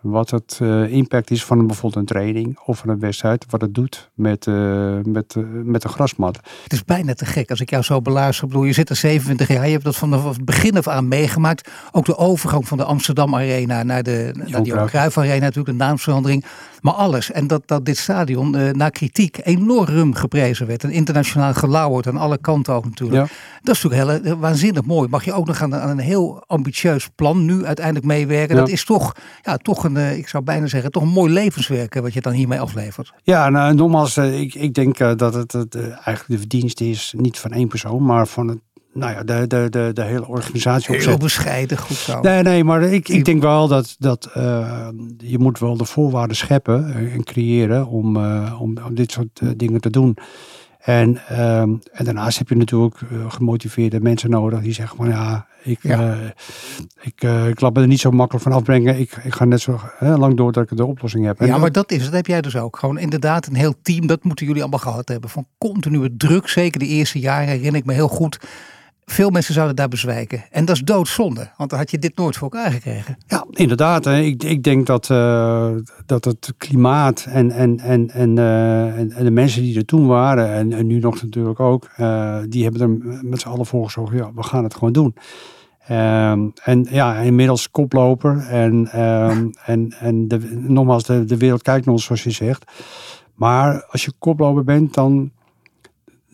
wat 0.04 0.30
het 0.30 0.58
uh, 0.62 0.92
impact 0.92 1.30
is 1.30 1.44
van 1.44 1.66
bijvoorbeeld 1.66 1.96
een 1.96 2.16
training 2.16 2.58
of 2.64 2.78
van 2.78 2.88
een 2.88 2.98
wedstrijd, 2.98 3.46
wat 3.50 3.60
het 3.60 3.74
doet 3.74 4.10
met, 4.14 4.46
uh, 4.46 4.98
met, 5.02 5.34
uh, 5.38 5.44
met 5.64 5.82
de 5.82 5.88
grasmat. 5.88 6.40
Het 6.62 6.72
is 6.72 6.84
bijna 6.84 7.14
te 7.14 7.26
gek 7.26 7.50
als 7.50 7.60
ik 7.60 7.70
jou 7.70 7.82
zo 7.82 8.02
beluister. 8.02 8.46
Bedoel, 8.46 8.64
je 8.64 8.72
zit 8.72 8.88
er 8.88 8.96
27 8.96 9.48
jaar, 9.48 9.66
je 9.66 9.72
hebt 9.72 9.84
dat 9.84 9.96
van 9.96 10.12
het 10.12 10.44
begin 10.44 10.76
af 10.76 10.88
aan 10.88 11.08
meegemaakt. 11.08 11.70
Ook 11.92 12.04
de 12.04 12.16
overgang 12.16 12.68
van 12.68 12.78
de 12.78 12.84
Amsterdam 12.84 13.34
Arena 13.34 13.82
naar 13.82 14.02
de 14.02 14.34
naar 14.46 14.62
die 14.62 14.84
Cruijff 14.84 15.18
Arena, 15.18 15.38
natuurlijk 15.38 15.78
de 15.78 15.84
naamsverandering. 15.84 16.44
Maar 16.84 16.94
alles. 16.94 17.30
En 17.30 17.46
dat, 17.46 17.62
dat 17.66 17.84
dit 17.84 17.98
stadion 17.98 18.56
uh, 18.56 18.70
na 18.70 18.88
kritiek 18.88 19.40
enorm 19.42 20.14
geprezen 20.14 20.66
werd. 20.66 20.84
En 20.84 20.90
internationaal 20.90 21.54
gelauwerd 21.54 22.06
aan 22.06 22.16
alle 22.16 22.38
kanten 22.38 22.74
ook 22.74 22.84
natuurlijk. 22.84 23.30
Dat 23.62 23.74
is 23.74 23.82
natuurlijk 23.82 24.24
heel, 24.24 24.36
waanzinnig 24.38 24.84
mooi. 24.84 25.08
Mag 25.08 25.24
je 25.24 25.32
ook 25.32 25.46
nog 25.46 25.62
aan, 25.62 25.74
aan, 25.74 25.88
een 25.88 25.98
heel 25.98 26.44
ambitieus 26.46 27.08
plan 27.14 27.44
nu 27.44 27.64
uiteindelijk 27.64 28.06
meewerken. 28.06 28.56
Dat 28.56 28.68
is 28.68 28.84
toch, 28.84 29.12
ja, 29.42 29.56
toch 29.56 29.84
een, 29.84 29.93
uh, 29.96 30.16
ik 30.16 30.28
zou 30.28 30.44
bijna 30.44 30.66
zeggen, 30.66 30.90
toch 30.90 31.02
een 31.02 31.09
mooi 31.09 31.33
levenswerk 31.33 31.94
wat 31.94 32.12
je 32.12 32.20
dan 32.20 32.33
hiermee 32.33 32.61
aflevert. 32.61 33.12
Ja, 33.22 33.48
nou, 33.48 33.74
nogmaals, 33.74 34.16
uh, 34.16 34.40
ik, 34.40 34.54
ik 34.54 34.74
denk 34.74 34.98
dat 34.98 35.35
het, 35.35 35.52
het 35.52 35.76
eigenlijk 35.76 36.26
de 36.26 36.38
verdienste 36.38 36.88
is 36.88 37.14
niet 37.16 37.38
van 37.38 37.50
één 37.50 37.68
persoon, 37.68 38.04
maar 38.04 38.26
van 38.26 38.48
het 38.48 38.59
nou 38.94 39.12
ja, 39.12 39.22
de, 39.22 39.46
de, 39.46 39.66
de, 39.70 39.90
de 39.92 40.02
hele 40.02 40.28
organisatie 40.28 40.90
Heel 40.90 41.04
opzet. 41.04 41.18
bescheiden, 41.18 41.78
goed 41.78 41.96
zo. 41.96 42.20
Nee, 42.20 42.42
nee, 42.42 42.64
maar 42.64 42.83
ik, 42.83 43.09
ik 43.09 43.24
denk 43.24 43.42
wel 43.42 43.68
dat, 43.68 43.96
dat 43.98 44.30
eh, 44.35 44.88
je 45.18 45.38
moet 45.38 45.59
wel 45.59 45.76
de 45.76 45.85
voorwaarden 45.85 46.37
scheppen 46.37 46.94
en 47.12 47.24
creëren 47.24 47.87
om, 47.87 48.16
eh, 48.16 48.61
om, 48.61 48.78
om 48.87 48.94
dit 48.94 49.12
soort 49.12 49.40
eh, 49.40 49.48
dingen 49.57 49.80
te 49.80 49.90
doen. 49.90 50.16
En, 50.84 51.20
ehm, 51.28 51.70
en 51.92 52.04
daarnaast 52.04 52.38
heb 52.38 52.48
je 52.48 52.56
natuurlijk 52.56 53.00
eh, 53.00 53.30
gemotiveerde 53.30 54.00
mensen 54.00 54.30
nodig 54.30 54.60
die 54.60 54.72
zeggen 54.72 54.96
van 54.96 55.08
ja, 55.08 55.46
ik, 55.62 55.78
Ja. 55.82 55.98
eh, 56.12 56.18
ik, 57.00 57.22
eh, 57.22 57.48
ik 57.48 57.60
laat 57.60 57.74
me 57.74 57.80
er 57.80 57.86
niet 57.86 58.00
zo 58.00 58.10
makkelijk 58.10 58.44
van 58.44 58.52
afbrengen. 58.52 58.98
Ik, 58.98 59.16
ik 59.22 59.34
ga 59.34 59.44
net 59.44 59.60
zo 59.60 59.80
hè, 59.98 60.16
lang 60.16 60.36
door 60.36 60.52
dat 60.52 60.70
ik 60.70 60.76
de 60.76 60.84
oplossing 60.84 61.24
heb. 61.26 61.40
En 61.40 61.46
Ja, 61.46 61.58
maar 61.58 61.72
dat 61.72 61.90
is 61.90 61.96
het. 61.96 62.06
Dat 62.06 62.14
heb 62.14 62.26
jij 62.26 62.40
dus 62.40 62.56
ook. 62.56 62.76
Gewoon 62.76 62.98
inderdaad 62.98 63.46
een 63.46 63.54
heel 63.54 63.74
team. 63.82 64.06
Dat 64.06 64.24
moeten 64.24 64.46
jullie 64.46 64.60
allemaal 64.60 64.78
gehad 64.80 65.08
hebben. 65.08 65.30
Van 65.30 65.46
continue 65.58 66.16
druk. 66.16 66.48
Zeker 66.48 66.78
de 66.78 66.86
eerste 66.86 67.18
jaren 67.18 67.48
herinner 67.48 67.76
ik 67.80 67.84
me 67.86 67.92
heel 67.92 68.08
goed. 68.08 68.38
Veel 69.06 69.30
mensen 69.30 69.54
zouden 69.54 69.76
daar 69.76 69.88
bezwijken. 69.88 70.44
En 70.50 70.64
dat 70.64 70.76
is 70.76 70.82
doodzonde. 70.82 71.50
Want 71.56 71.70
dan 71.70 71.78
had 71.78 71.90
je 71.90 71.98
dit 71.98 72.16
nooit 72.16 72.36
voor 72.36 72.50
elkaar 72.50 72.70
gekregen. 72.70 73.16
Ja, 73.26 73.44
inderdaad. 73.50 74.04
hè. 74.04 74.20
Ik, 74.20 74.42
ik 74.42 74.62
denk 74.62 74.86
dat, 74.86 75.10
eh, 75.10 75.70
dat 76.06 76.24
het 76.24 76.54
klimaat 76.58 77.26
en, 77.28 77.50
en, 77.50 77.80
en, 77.80 78.10
en, 78.10 78.38
eh, 78.38 78.98
en, 78.98 79.12
en 79.12 79.24
de 79.24 79.30
mensen 79.30 79.62
die 79.62 79.76
er 79.76 79.84
toen 79.84 80.06
waren, 80.06 80.52
en, 80.52 80.72
en 80.72 80.86
nu 80.86 80.98
nog 80.98 81.22
natuurlijk 81.22 81.60
ook, 81.60 81.90
eh, 81.96 82.38
die 82.48 82.62
hebben 82.62 82.80
er 82.80 83.24
met 83.24 83.40
z'n 83.40 83.48
allen 83.48 83.66
voor 83.66 83.84
gezorgd, 83.84 84.12
ja, 84.12 84.30
we 84.34 84.42
gaan 84.42 84.64
het 84.64 84.74
gewoon 84.74 84.92
doen. 84.92 85.14
Ehm, 85.86 86.48
en 86.62 86.86
ja, 86.90 87.14
inmiddels 87.16 87.70
koploper. 87.70 88.46
En, 88.48 88.88
ehm, 88.92 89.48
en, 89.72 89.94
en 90.00 90.28
de, 90.28 90.38
nogmaals, 90.66 91.04
de, 91.04 91.24
de 91.24 91.36
wereld 91.36 91.62
kijkt 91.62 91.84
naar 91.84 91.94
ons, 91.94 92.04
zoals 92.04 92.22
je 92.22 92.30
zegt. 92.30 92.64
Maar 93.34 93.84
als 93.84 94.04
je 94.04 94.12
koploper 94.18 94.64
bent, 94.64 94.94
dan, 94.94 95.30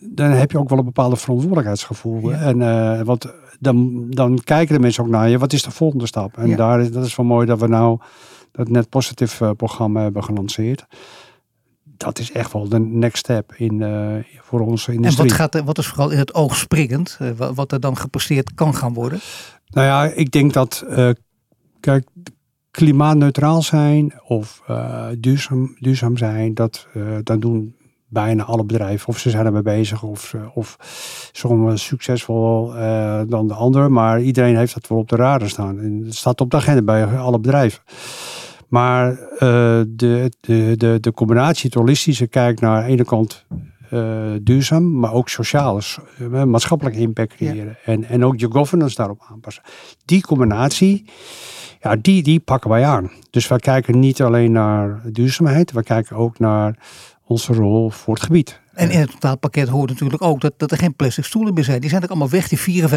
dan 0.09 0.29
heb 0.31 0.51
je 0.51 0.59
ook 0.59 0.69
wel 0.69 0.77
een 0.79 0.85
bepaalde 0.85 1.15
verantwoordelijkheidsgevoel. 1.15 2.29
Ja. 2.29 2.37
En, 2.37 3.05
want 3.05 3.25
dan, 3.59 4.05
dan 4.09 4.39
kijken 4.43 4.75
de 4.75 4.81
mensen 4.81 5.03
ook 5.03 5.09
naar 5.09 5.29
je. 5.29 5.37
Wat 5.37 5.53
is 5.53 5.63
de 5.63 5.71
volgende 5.71 6.05
stap? 6.07 6.37
En 6.37 6.47
Ja. 6.47 6.55
daar 6.55 6.81
is, 6.81 6.91
dat 6.91 7.05
is 7.05 7.15
wel 7.15 7.25
mooi 7.25 7.45
dat 7.45 7.59
we 7.59 7.67
nou 7.67 7.99
dat 8.51 8.69
Net 8.69 8.89
Positive 8.89 9.45
eh, 9.45 9.51
programma 9.51 10.01
hebben 10.01 10.23
gelanceerd. 10.23 10.85
Dat 11.83 12.19
is 12.19 12.31
echt 12.31 12.53
wel 12.53 12.69
de 12.69 12.79
next 12.79 13.17
step 13.17 13.53
in, 13.53 13.81
eh, 13.81 14.15
voor 14.41 14.59
onze 14.59 14.89
En 14.89 14.95
industrie. 14.95 15.27
wat, 15.29 15.37
gaat, 15.37 15.63
wat 15.63 15.77
is 15.77 15.87
vooral 15.87 16.09
in 16.09 16.17
het 16.17 16.33
oog 16.33 16.55
springend? 16.55 17.17
wa- 17.37 17.53
Wat 17.53 17.71
er 17.71 17.79
dan 17.79 17.97
gepresteerd 17.97 18.53
kan 18.53 18.75
gaan 18.75 18.93
worden? 18.93 19.19
Nou 19.67 19.87
ja, 19.87 20.03
ik 20.15 20.31
denk 20.31 20.53
dat, 20.53 20.85
kijk, 21.79 22.07
klimaatneutraal 22.71 23.61
zijn 23.61 24.13
of 24.27 24.61
duurzaam, 25.17 25.75
duurzaam 25.79 26.17
zijn, 26.17 26.53
dat, 26.53 26.87
dat 27.23 27.41
doen 27.41 27.75
bijna 28.11 28.43
alle 28.43 28.63
bedrijven. 28.65 29.07
Of 29.07 29.17
ze 29.17 29.29
zijn 29.29 29.45
ermee 29.45 29.61
bezig, 29.61 30.03
of, 30.03 30.21
ze- 30.21 30.51
of 30.53 30.75
sommigen 31.31 31.79
succesvol 31.79 32.75
eh, 32.75 33.21
dan 33.27 33.47
de 33.47 33.53
anderen. 33.53 33.91
Maar 33.91 34.21
iedereen 34.21 34.57
heeft 34.57 34.73
dat 34.73 34.87
wel 34.87 34.97
op 34.97 35.09
de 35.09 35.15
radar 35.15 35.49
staan. 35.49 35.79
En 35.79 36.01
het 36.05 36.15
staat 36.15 36.41
op 36.41 36.51
de 36.51 36.57
agenda 36.57 36.81
bij 36.81 37.05
alle 37.05 37.39
bedrijven. 37.39 37.83
Maar 38.67 39.09
eh, 39.19 39.81
de, 39.87 40.31
de, 40.39 40.73
de, 40.77 40.97
de 40.99 41.11
combinatie, 41.13 41.65
het 41.69 41.73
holistische, 41.79 42.27
kijkt 42.27 42.61
naar 42.61 42.77
aan 42.77 42.83
de 42.85 42.91
ene 42.91 43.05
kant 43.05 43.45
eh, 43.89 44.31
duurzaam, 44.41 44.99
maar 44.99 45.13
ook 45.13 45.29
sociaal, 45.29 45.75
dus, 45.75 45.97
eh, 46.33 46.43
maatschappelijke 46.43 46.99
impact 46.99 47.35
creëren. 47.35 47.77
En, 47.85 48.03
en 48.03 48.25
ook 48.25 48.39
je 48.39 48.51
governance 48.51 48.95
daarop 48.95 49.21
aanpassen. 49.31 49.63
Die 50.05 50.21
combinatie, 50.21 51.05
ja, 51.81 51.95
die, 51.95 52.23
die 52.23 52.39
pakken 52.39 52.69
wij 52.69 52.85
aan. 52.85 53.11
Dus 53.29 53.47
wij 53.47 53.57
kijken 53.57 53.99
niet 53.99 54.21
alleen 54.21 54.51
naar 54.51 55.01
duurzaamheid, 55.11 55.71
we 55.71 55.83
kijken 55.83 56.15
ook 56.15 56.39
naar 56.39 56.77
onze 57.31 57.53
rol 57.53 57.89
voor 57.89 58.13
het 58.13 58.23
gebied. 58.23 58.59
En 58.73 58.89
in 58.89 58.99
het 58.99 59.11
totaalpakket 59.11 59.67
hoort 59.67 59.89
natuurlijk 59.89 60.21
ook 60.21 60.41
dat, 60.41 60.53
dat 60.57 60.71
er 60.71 60.77
geen 60.77 60.95
plastic 60.95 61.25
stoelen 61.25 61.53
meer 61.53 61.63
zijn. 61.63 61.81
Die 61.81 61.89
zijn 61.89 62.03
ook 62.03 62.09
allemaal 62.09 62.29
weg, 62.29 62.47
die 62.47 62.89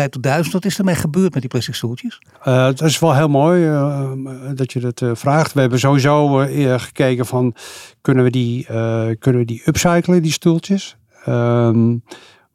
54.000. 0.44 0.51
Wat 0.51 0.64
is 0.64 0.79
ermee 0.79 0.94
gebeurd 0.94 1.33
met 1.33 1.40
die 1.40 1.51
plastic 1.51 1.75
stoeltjes? 1.75 2.18
Eh, 2.42 2.64
het 2.64 2.81
is 2.81 2.99
wel 2.99 3.14
heel 3.14 3.29
mooi 3.29 3.66
eh, 3.66 4.11
dat 4.55 4.73
je 4.73 4.81
dat 4.81 5.01
eh, 5.01 5.11
vraagt. 5.14 5.53
We 5.53 5.61
hebben 5.61 5.79
sowieso 5.79 6.40
eh, 6.40 6.79
gekeken 6.79 7.27
van 7.27 7.55
kunnen 8.01 8.25
we 8.25 8.31
die, 8.31 8.66
eh, 8.66 9.09
kunnen 9.18 9.40
we 9.40 9.47
die 9.47 9.62
upcyclen, 9.64 10.23
die 10.23 10.33
stoeltjes. 10.33 10.97
Ehm, 11.25 11.97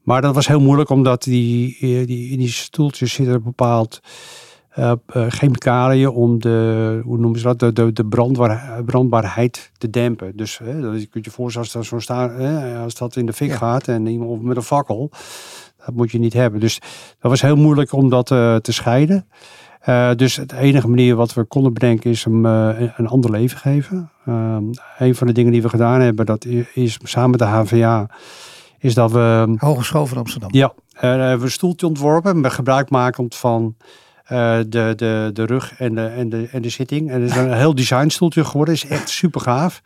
maar 0.03 0.21
dat 0.21 0.35
was 0.35 0.47
heel 0.47 0.61
moeilijk 0.61 0.89
omdat 0.89 1.23
die, 1.23 1.77
eh, 1.79 2.07
die, 2.07 2.31
in 2.31 2.37
die 2.37 2.51
stoeltjes 2.51 3.13
zitten 3.13 3.35
een 3.35 3.43
bepaald 3.43 3.99
eh, 4.69 4.91
chemicaliën 5.27 6.09
om 6.09 6.39
de, 6.39 7.01
hoe 7.03 7.17
noemen 7.17 7.39
ze 7.39 7.45
dat, 7.45 7.59
de, 7.59 7.73
de, 7.73 7.93
de 7.93 8.05
brandbaar, 8.05 8.83
brandbaarheid 8.85 9.71
te 9.77 9.89
dempen. 9.89 10.37
Dus 10.37 10.57
hè, 10.57 10.81
dat- 10.81 10.99
je 11.01 11.05
kunt 11.07 11.25
je 11.25 11.31
voorstellen 11.31 11.89
als 11.91 12.05
dat, 12.05 12.31
hè, 12.31 12.77
als 12.77 12.95
dat 12.95 13.15
in 13.15 13.25
de 13.25 13.33
fik 13.33 13.49
Ja. 13.49 13.55
gaat 13.55 13.87
en 13.87 14.07
iemand 14.07 14.41
met 14.43 14.57
een 14.57 14.63
fakkel, 14.63 15.09
dat 15.85 15.95
moet 15.95 16.11
je 16.11 16.19
niet 16.19 16.33
hebben. 16.33 16.59
Dus 16.59 16.79
dat 17.19 17.31
was 17.31 17.41
heel 17.41 17.55
moeilijk 17.55 17.91
om 17.91 18.09
dat 18.09 18.31
eh, 18.31 18.55
te 18.55 18.71
scheiden. 18.71 19.27
Dus 20.15 20.35
het 20.35 20.51
enige 20.51 20.87
manier 20.87 21.15
wat 21.15 21.33
we 21.33 21.43
konden 21.43 21.73
bedenken 21.73 22.09
is 22.11 22.23
hem 22.23 22.45
een- 22.45 23.07
ander 23.07 23.31
leven 23.31 23.57
geven. 23.57 24.11
Ehm, 24.25 24.63
een 24.97 25.15
van 25.15 25.27
de 25.27 25.33
dingen 25.33 25.51
die 25.51 25.61
we 25.61 25.69
gedaan 25.69 26.01
hebben, 26.01 26.25
dat 26.25 26.45
is 26.73 26.97
samen 27.03 27.29
met 27.29 27.39
de 27.39 27.45
HVA, 27.45 28.09
is 28.79 28.93
dat 28.93 29.11
we 29.11 29.55
Hogeschool 29.57 30.05
van 30.05 30.17
Amsterdam. 30.17 30.49
ja, 30.53 30.73
we 30.99 31.07
hebben 31.07 31.41
een 31.41 31.51
stoeltje 31.51 31.87
ontworpen, 31.87 32.41
met 32.41 32.51
gebruikmakend 32.53 33.35
van 33.35 33.75
de, 34.29 34.93
de, 34.95 35.29
de 35.33 35.45
rug 35.45 35.73
en 35.77 35.95
de, 35.95 36.05
en, 36.05 36.29
de, 36.29 36.47
en 36.51 36.61
de 36.61 36.69
zitting. 36.69 37.11
En 37.11 37.21
het 37.21 37.31
is 37.31 37.37
een 37.37 37.53
heel 37.53 37.75
designstoeltje 37.75 38.45
geworden, 38.45 38.73
is 38.73 38.85
echt 38.85 39.09
super 39.09 39.41
gaaf. 39.41 39.81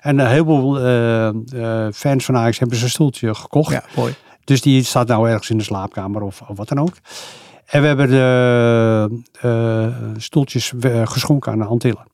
En 0.00 0.18
een 0.18 0.26
heleboel 0.26 0.78
eh, 0.78 1.28
eh, 1.28 1.92
fans 1.92 2.24
van 2.24 2.36
Ajax 2.36 2.58
hebben 2.58 2.78
zijn 2.78 2.90
stoeltje 2.90 3.34
gekocht. 3.34 3.72
Ja, 3.72 3.84
mooi. 3.96 4.14
Dus 4.44 4.60
die 4.60 4.82
staat 4.82 5.06
nou 5.08 5.28
ergens 5.28 5.50
in 5.50 5.58
de 5.58 5.64
slaapkamer 5.64 6.22
of, 6.22 6.42
of 6.48 6.56
wat 6.56 6.68
dan 6.68 6.80
ook. 6.80 6.94
En 7.66 7.80
we 7.80 7.86
hebben 7.86 8.08
de 8.08 9.22
eh, 9.40 9.86
stoeltjes 10.16 10.72
eh, 10.80 11.06
geschonken 11.06 11.52
aan 11.52 11.58
de 11.58 11.64
Antillen. 11.64 12.06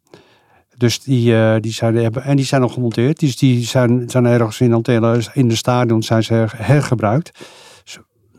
Dus 0.76 1.00
die, 1.02 1.36
eh, 1.36 1.54
die 1.60 1.72
zijn, 1.72 1.96
hebben, 1.96 2.22
en 2.22 2.36
die 2.36 2.44
zijn 2.44 2.60
nog 2.60 2.72
gemonteerd. 2.72 3.20
Dus 3.20 3.36
die 3.36 3.64
zijn, 3.64 4.10
zijn 4.10 4.26
ergens 4.26 4.60
in 4.60 4.72
Antillen, 4.72 5.24
in 5.32 5.48
de 5.48 5.56
stadion 5.56 6.02
zijn 6.02 6.22
ze 6.24 6.34
her- 6.34 6.52
hergebruikt. 6.56 7.30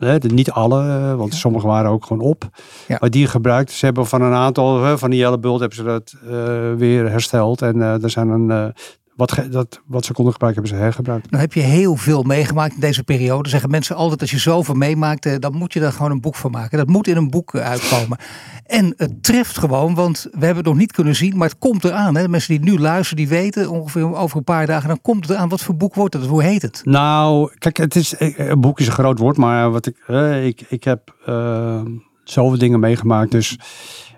Hè, 0.06 0.16
niet 0.18 0.50
alle, 0.50 0.88
eh, 0.88 1.14
want 1.14 1.34
sommige 1.34 1.66
waren 1.66 1.90
ook 1.90 2.04
gewoon 2.04 2.22
op. 2.22 2.48
Ja. 2.88 2.96
Maar 3.00 3.10
die 3.10 3.26
gebruikt. 3.26 3.70
Ze 3.70 3.84
hebben 3.84 4.06
van 4.06 4.22
een 4.22 4.32
aantal, 4.32 4.98
van 4.98 5.10
die 5.10 5.24
hele 5.24 5.38
bult 5.38 5.60
hebben 5.60 5.78
ze 5.78 5.84
dat 5.84 6.14
eh, 6.26 6.72
weer 6.76 7.10
hersteld. 7.10 7.62
En 7.62 7.82
eh, 7.82 8.02
er 8.02 8.10
zijn 8.10 8.28
een, 8.28 8.74
wat, 9.22 9.32
ge- 9.32 9.48
dat, 9.48 9.80
wat 9.86 10.04
ze 10.04 10.12
konden 10.12 10.32
gebruiken, 10.32 10.62
hebben 10.62 10.78
ze 10.78 10.84
hergebruikt. 10.84 11.30
Nou 11.30 11.42
heb 11.42 11.52
je 11.52 11.60
heel 11.60 11.96
veel 11.96 12.22
meegemaakt 12.22 12.74
in 12.74 12.80
deze 12.80 13.02
periode. 13.04 13.48
Zeggen 13.48 13.70
mensen 13.70 13.96
altijd, 13.96 14.20
als 14.20 14.30
je 14.30 14.38
zoveel 14.38 14.74
meemaakt, 14.74 15.26
eh, 15.26 15.34
dan 15.38 15.54
moet 15.54 15.72
je 15.72 15.80
daar 15.80 15.92
gewoon 15.92 16.10
een 16.10 16.20
boek 16.20 16.34
van 16.34 16.50
maken. 16.50 16.78
Dat 16.78 16.88
moet 16.88 17.06
in 17.08 17.16
een 17.16 17.30
boek 17.30 17.54
eh, 17.54 17.64
uitkomen. 17.70 18.18
En 18.66 18.94
het 18.96 19.22
treft 19.22 19.58
gewoon, 19.58 19.94
want 19.94 20.22
we 20.30 20.38
hebben 20.38 20.56
het 20.56 20.66
nog 20.66 20.76
niet 20.76 20.92
kunnen 20.92 21.16
zien, 21.16 21.36
maar 21.36 21.48
het 21.48 21.58
komt 21.58 21.84
eraan. 21.84 22.14
Hè? 22.16 22.22
De 22.22 22.28
mensen 22.28 22.60
die 22.60 22.72
nu 22.72 22.78
luisteren, 22.78 23.16
die 23.16 23.28
weten 23.28 23.70
ongeveer 23.70 24.14
over 24.16 24.36
een 24.36 24.44
paar 24.44 24.66
dagen, 24.66 24.88
dan 24.88 25.00
komt 25.02 25.22
het 25.26 25.30
eraan. 25.36 25.48
Wat 25.48 25.60
voor 25.62 25.76
boek 25.76 25.94
wordt 25.94 26.14
het? 26.14 26.26
Hoe 26.26 26.42
heet 26.42 26.62
het? 26.62 26.80
Nou, 26.84 27.50
kijk, 27.58 27.76
het 27.76 27.96
is, 27.96 28.14
eh, 28.16 28.38
een 28.48 28.60
boek 28.60 28.80
is 28.80 28.86
een 28.86 28.92
groot 28.92 29.18
woord, 29.18 29.36
maar 29.36 29.70
wat 29.70 29.86
ik, 29.86 29.96
eh, 30.06 30.46
ik, 30.46 30.64
ik 30.68 30.84
heb 30.84 31.14
eh, 31.26 31.80
zoveel 32.24 32.58
dingen 32.58 32.80
meegemaakt. 32.80 33.30
Dus, 33.30 33.58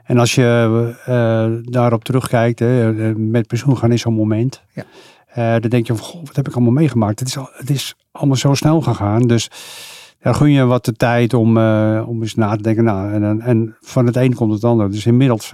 en 0.05 0.19
als 0.19 0.35
je 0.35 0.95
eh, 1.05 1.71
daarop 1.73 2.05
terugkijkt, 2.05 2.59
hè, 2.59 3.09
eh, 3.09 3.15
met 3.17 3.47
pensioen 3.47 3.77
gaan 3.77 3.93
is 3.93 4.01
zo'n 4.01 4.15
moment. 4.15 4.63
Ja. 4.73 4.85
Eh, 5.27 5.61
dan 5.61 5.71
denk 5.71 5.87
je 5.87 5.95
van, 5.95 6.07
goh, 6.07 6.25
wat 6.25 6.37
heb 6.37 6.49
ik 6.49 6.55
allemaal 6.55 6.73
meegemaakt? 6.73 7.19
Het 7.19 7.29
is, 7.29 7.39
al, 7.39 7.49
het 7.53 7.71
is 7.71 7.95
allemaal 8.13 8.37
zo 8.37 8.55
snel 8.55 8.81
gegaan. 8.81 9.23
Dus 9.23 9.51
ja, 10.23 10.33
gun 10.33 10.51
je 10.51 10.65
wat 10.65 10.85
de 10.85 10.93
tijd 10.93 11.35
om, 11.35 11.49
om 11.99 12.23
eens 12.23 12.35
na 12.35 12.57
te 12.57 12.63
denken. 12.63 12.85
Nou, 12.85 13.13
en, 13.13 13.41
en, 13.41 13.77
van 13.81 14.07
het 14.07 14.17
een 14.17 14.35
komt 14.35 14.53
het 14.53 14.65
ander. 14.65 14.91
Dus 14.91 15.07
inmiddels 15.07 15.53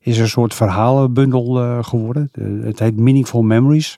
is 0.00 0.16
er 0.16 0.22
een 0.22 0.28
soort 0.28 0.54
verhalenbundel 0.54 1.82
geworden. 1.82 2.28
De- 2.32 2.60
het 2.64 2.78
heet 2.78 2.96
Meaningful 2.96 3.42
Memories. 3.42 3.96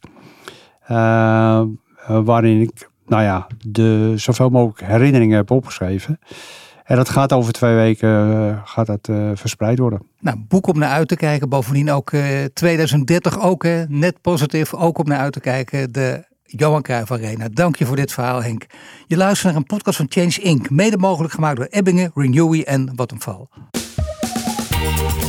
Waarin 2.06 2.60
ik, 2.60 2.88
nou 3.06 3.22
ja, 3.22 3.46
de 3.66 4.12
zoveel 4.16 4.48
mogelijk 4.50 4.80
herinneringen 4.80 5.36
heb 5.36 5.50
opgeschreven. 5.50 6.18
En 6.90 6.96
dat 6.96 7.08
gaat 7.08 7.32
over 7.32 7.52
twee 7.52 7.74
weken 7.74 8.08
eh, 8.08 8.60
gaat 8.64 8.86
dat, 8.86 9.08
eh, 9.08 9.30
verspreid 9.34 9.78
worden. 9.78 10.02
Nou, 10.20 10.36
boek 10.48 10.66
om 10.66 10.78
naar 10.78 10.90
uit 10.90 11.08
te 11.08 11.16
kijken. 11.16 11.48
Bovendien 11.48 11.90
ook 11.90 12.12
eh, 12.12 12.44
2030 12.54 13.40
ook, 13.40 13.62
hè? 13.62 13.84
net 13.88 14.20
positief, 14.20 14.74
ook 14.74 14.98
om 14.98 15.06
naar 15.06 15.18
uit 15.18 15.32
te 15.32 15.40
kijken. 15.40 15.92
De 15.92 16.24
Johan 16.44 16.82
Cruijff 16.82 17.10
Arena. 17.10 17.48
Dank 17.52 17.76
je 17.76 17.86
voor 17.86 17.96
dit 17.96 18.12
verhaal, 18.12 18.42
Henk. 18.42 18.66
Je 19.06 19.16
luistert 19.16 19.52
naar 19.52 19.60
een 19.60 19.66
podcast 19.66 19.96
van 19.96 20.06
Change 20.08 20.40
Inc. 20.40 20.70
Mede 20.70 20.96
mogelijk 20.96 21.32
gemaakt 21.32 21.56
door 21.56 21.66
Ebbingen, 21.66 22.10
Renewy 22.14 22.60
en 22.60 22.92
Vattenfall. 22.96 23.46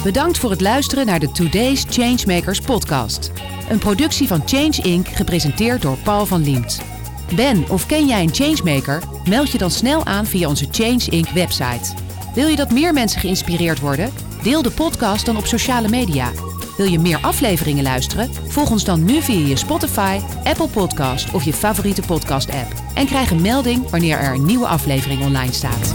Bedankt 0.03 0.37
voor 0.37 0.49
het 0.49 0.61
luisteren 0.61 1.05
naar 1.05 1.19
de 1.19 1.31
Today's 1.31 1.85
Changemakers 1.89 2.61
podcast. 2.61 3.31
Een 3.69 3.79
productie 3.79 4.27
van 4.27 4.41
Change 4.45 4.81
Inc. 4.83 5.07
gepresenteerd 5.07 5.81
door 5.81 5.97
Paul 5.97 6.25
van 6.25 6.43
Liemt. 6.43 7.00
Ben 7.35 7.65
of 7.69 7.85
ken 7.85 8.07
jij 8.07 8.21
een 8.23 8.33
changemaker? 8.33 9.03
Meld 9.29 9.51
je 9.51 9.57
dan 9.57 9.71
snel 9.71 10.05
aan 10.05 10.25
via 10.25 10.47
onze 10.47 10.67
Change 10.71 11.05
Inc. 11.09 11.29
website. 11.29 11.93
Wil 12.35 12.47
je 12.47 12.55
dat 12.55 12.71
meer 12.71 12.93
mensen 12.93 13.19
geïnspireerd 13.19 13.79
worden? 13.79 14.13
Deel 14.43 14.61
de 14.61 14.71
podcast 14.71 15.25
dan 15.25 15.37
op 15.37 15.45
sociale 15.45 15.89
media. 15.89 16.31
Wil 16.77 16.85
je 16.85 16.99
meer 16.99 17.19
afleveringen 17.21 17.83
luisteren? 17.83 18.29
Volg 18.47 18.71
ons 18.71 18.83
dan 18.83 19.03
nu 19.03 19.21
via 19.21 19.47
je 19.47 19.55
Spotify, 19.55 20.19
Apple 20.43 20.67
Podcast 20.67 21.33
of 21.33 21.43
je 21.43 21.53
favoriete 21.53 22.01
podcast-app. 22.01 22.73
En 22.93 23.05
krijg 23.05 23.31
een 23.31 23.41
melding 23.41 23.89
wanneer 23.89 24.17
er 24.17 24.33
een 24.33 24.45
nieuwe 24.45 24.67
aflevering 24.67 25.21
online 25.21 25.53
staat. 25.53 25.93